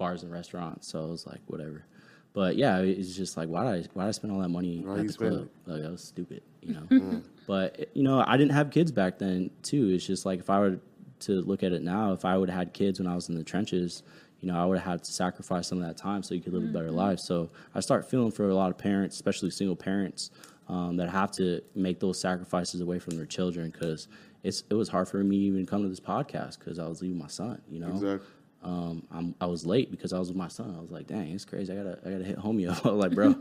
[0.03, 0.87] bars and restaurants.
[0.87, 1.85] So it was like whatever.
[2.33, 4.81] But yeah, it's just like why did I why did I spend all that money
[4.85, 5.49] Why at the spend club?
[5.65, 7.21] Like that was stupid, you know.
[7.47, 9.89] but you know, I didn't have kids back then too.
[9.89, 10.79] It's just like if I were
[11.21, 13.35] to look at it now, if I would have had kids when I was in
[13.35, 14.03] the trenches,
[14.41, 16.53] you know, I would have had to sacrifice some of that time so you could
[16.53, 17.19] live a better life.
[17.19, 20.31] So I start feeling for a lot of parents, especially single parents,
[20.67, 24.09] um, that have to make those sacrifices away from their children because
[24.43, 27.01] it's it was hard for me to even come to this podcast because I was
[27.01, 27.61] leaving my son.
[27.69, 28.27] You know, Exactly.
[28.63, 30.73] Um, I'm, I was late because I was with my son.
[30.77, 31.73] I was like, dang, it's crazy.
[31.73, 32.85] I gotta, I gotta hit homie up.
[32.85, 33.35] I was like, bro,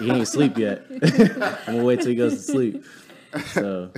[0.00, 0.84] he ain't sleep yet.
[0.90, 2.84] I'm gonna wait till he goes to sleep.
[3.46, 3.90] So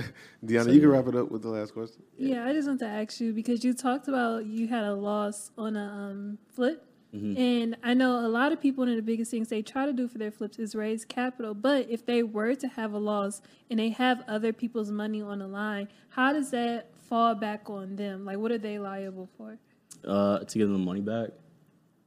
[0.45, 2.03] Deanna, you can wrap it up with the last question.
[2.17, 5.51] Yeah, I just want to ask you because you talked about you had a loss
[5.57, 6.83] on a um, flip.
[7.15, 7.39] Mm-hmm.
[7.39, 9.93] And I know a lot of people, one of the biggest things they try to
[9.93, 11.53] do for their flips is raise capital.
[11.53, 15.39] But if they were to have a loss and they have other people's money on
[15.39, 18.25] the line, how does that fall back on them?
[18.25, 19.57] Like, what are they liable for?
[20.05, 21.29] Uh, to give them the money back.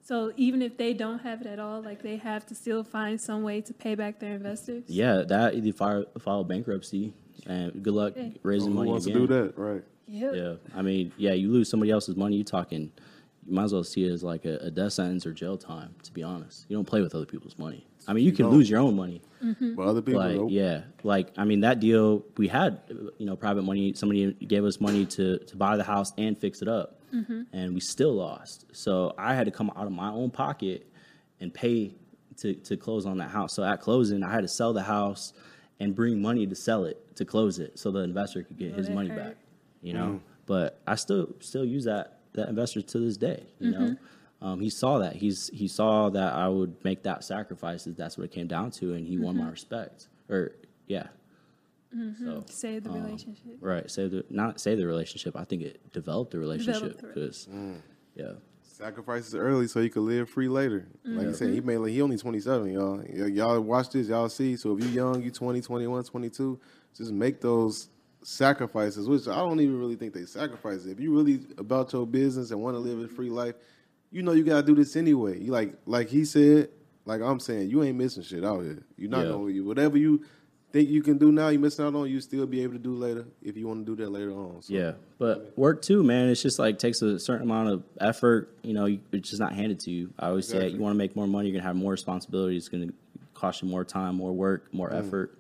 [0.03, 3.20] So even if they don't have it at all, like they have to still find
[3.20, 4.84] some way to pay back their investors.
[4.88, 7.12] Yeah, that either file, file bankruptcy
[7.47, 8.32] and good luck Okay.
[8.43, 9.20] raising Who money wants again.
[9.20, 9.59] to do that?
[9.59, 9.82] Right.
[10.09, 10.34] Yep.
[10.34, 12.91] Yeah, I mean, yeah, you lose somebody else's money, you talking.
[13.47, 15.95] You might as well see it as like a, a death sentence or jail time.
[16.03, 17.86] To be honest, you don't play with other people's money.
[18.09, 18.55] I mean, you can don't.
[18.55, 20.49] lose your own money, But other people, like nope.
[20.51, 22.80] yeah, like I mean that deal we had,
[23.18, 23.93] you know, private money.
[23.95, 27.43] Somebody gave us money to to buy the house and fix it up, Mm-hmm.
[27.53, 28.67] and we still lost.
[28.73, 30.87] So I had to come out of my own pocket
[31.41, 31.95] and pay
[32.39, 33.55] to to close on that house.
[33.55, 35.33] So at closing, I had to sell the house
[35.81, 38.77] and bring money to sell it to close it, so the investor could get Oh,
[38.77, 39.19] his money hurt.
[39.19, 39.37] back.
[39.83, 40.17] You know, mm-hmm.
[40.47, 43.47] but I still still use that that investor to this day.
[43.59, 43.79] You know.
[43.81, 44.05] Mm-hmm.
[44.43, 45.17] Um, he saw that.
[45.17, 47.95] He's he saw that I would make that sacrifices.
[47.97, 50.09] That's what it came down to, and he won my respect.
[50.31, 50.53] Or
[50.87, 51.09] yeah,
[51.97, 52.24] Mm-hmm.
[52.24, 53.57] so Save Um, the relationship.
[53.61, 53.91] right.
[53.91, 55.36] Save the not save the relationship.
[55.36, 57.76] I think it developed the relationship Developed the because mm.
[58.14, 58.32] yeah,
[58.62, 60.86] Sacrifices early so you could live free later.
[61.05, 61.34] Like you mm-hmm.
[61.34, 62.97] said, he made like he only 27, y'all.
[63.09, 64.57] Y- Y'all watch this, y'all see.
[64.57, 66.61] So if you young, you 20, 21, 22,
[66.97, 67.91] just make those
[68.22, 70.86] sacrifices, which I don't even really think they sacrifice.
[70.86, 73.55] If you really about your business and want to live a free life,
[74.11, 75.38] you know you gotta do this anyway.
[75.41, 76.70] You like like he said,
[77.05, 78.82] like I'm saying, you ain't missing shit out here.
[78.97, 79.32] You're not Yeah.
[79.32, 80.24] gonna you whatever you
[80.73, 82.95] think you can do now, you missing out on, you still be able to do
[82.95, 84.62] later if you want to do that later on.
[84.62, 84.93] So yeah.
[85.18, 86.29] But work too, man.
[86.29, 88.55] It's just like takes a certain amount of effort.
[88.62, 90.12] You know, you, it's just not handed to you.
[90.18, 92.57] I always say you want to make more money, you're gonna have more responsibility.
[92.57, 92.89] It's gonna
[93.35, 94.99] cost you more time, more work, more mm.
[94.99, 95.37] effort,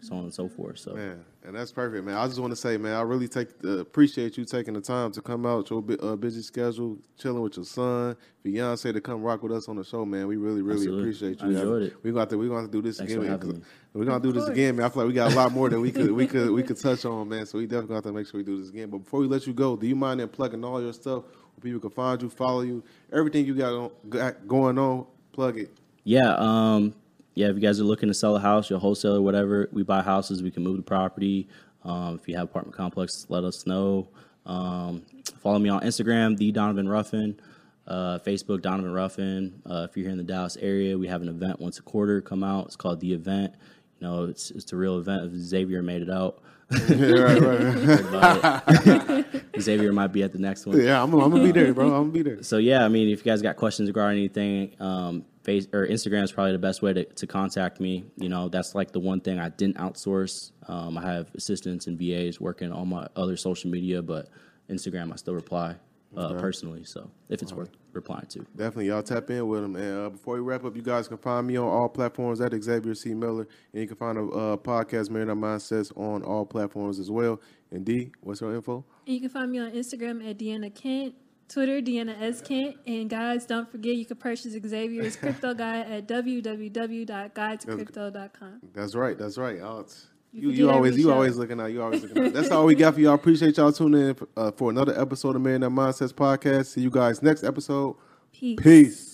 [0.00, 0.78] so on and so forth.
[0.78, 2.16] So Man, and that's perfect, man.
[2.16, 5.12] I just want to say, man, I really take uh, appreciate you taking the time
[5.12, 9.42] to come out your uh, busy schedule, chilling with your son, fiance, to come rock
[9.42, 10.26] with us on the show, man.
[10.26, 11.02] We really, really Absolutely.
[11.02, 11.48] appreciate you.
[11.48, 11.96] I enjoyed it.
[12.02, 13.38] We're gonna to, we're gonna have to do this Thanks again.
[13.38, 13.62] for man, me.
[13.92, 14.86] We're gonna do this again, man.
[14.86, 16.78] I feel like we got a lot more that we could, we could, we could
[16.78, 17.44] touch on, man.
[17.44, 18.88] So we definitely have to make sure we do this again.
[18.88, 21.62] But before we let you go, do you mind then plugging all your stuff where
[21.62, 22.82] people can find you, follow you,
[23.12, 25.06] everything you got, on, got going on?
[25.32, 25.76] Plug it.
[26.04, 26.94] Yeah, um,
[27.34, 27.48] yeah.
[27.48, 30.02] If you guys are looking to sell a house, you're a wholesaler, whatever, we buy
[30.02, 30.42] houses.
[30.42, 31.48] We can move the property.
[31.84, 34.08] Um, if you have apartment complex, let us know.
[34.46, 35.02] Um,
[35.40, 37.38] follow me on Instagram, the Donovan Ruffin.
[37.86, 39.60] Uh, Facebook, Donovan Ruffin.
[39.68, 42.22] Uh, if you're here in the Dallas area, we have an event once a quarter.
[42.22, 42.66] Come out.
[42.66, 43.54] It's called the event.
[44.00, 45.24] you know, it's it's a real event.
[45.24, 46.42] If Xavier made it out,
[46.88, 48.00] yeah, right, right.
[48.00, 49.26] about.
[49.60, 50.80] Xavier might be at the next one.
[50.80, 51.86] yeah, I'm, I'm gonna be there, bro.
[51.88, 52.42] I'm gonna be there.
[52.42, 56.24] So yeah, I mean, if you guys got questions regarding anything, um, face or Instagram
[56.24, 58.04] is probably the best way to, to contact me.
[58.16, 60.52] You know, that's like the one thing I didn't outsource.
[60.66, 64.28] Um, I have assistants and VAs working on my other social media, but
[64.68, 65.76] Instagram I still reply
[66.16, 66.84] uh, personally.
[66.84, 69.76] So if it's worth replying to, Definitely, y'all tap in with them.
[69.76, 72.52] And uh, before we wrap up, you guys can find me on all platforms at
[72.62, 73.14] Xavier C.
[73.14, 77.40] Miller, and you can find a uh, podcast, Millionaire Mindsets, on all platforms as well.
[77.70, 78.84] And D, what's your info?
[79.06, 81.14] And you can find me on Instagram at Deanna Kent,
[81.54, 82.42] Twitter, Deanna S.
[82.42, 82.76] Kent.
[82.86, 88.60] And guys, don't forget you can purchase Xavier's crypto guide at www.guide2crypto.com.
[88.74, 89.16] That's right.
[89.16, 89.60] That's right.
[89.60, 89.86] Oh,
[90.32, 91.12] You you you always you show.
[91.12, 91.66] always looking out.
[91.66, 92.32] You always looking out.
[92.32, 93.14] That's all we got for y'all.
[93.14, 96.66] Appreciate y'all tuning in uh, for another episode of Man That Mindsets podcast.
[96.66, 97.96] See you guys next episode.
[98.32, 98.58] Peace.
[98.60, 99.13] Peace.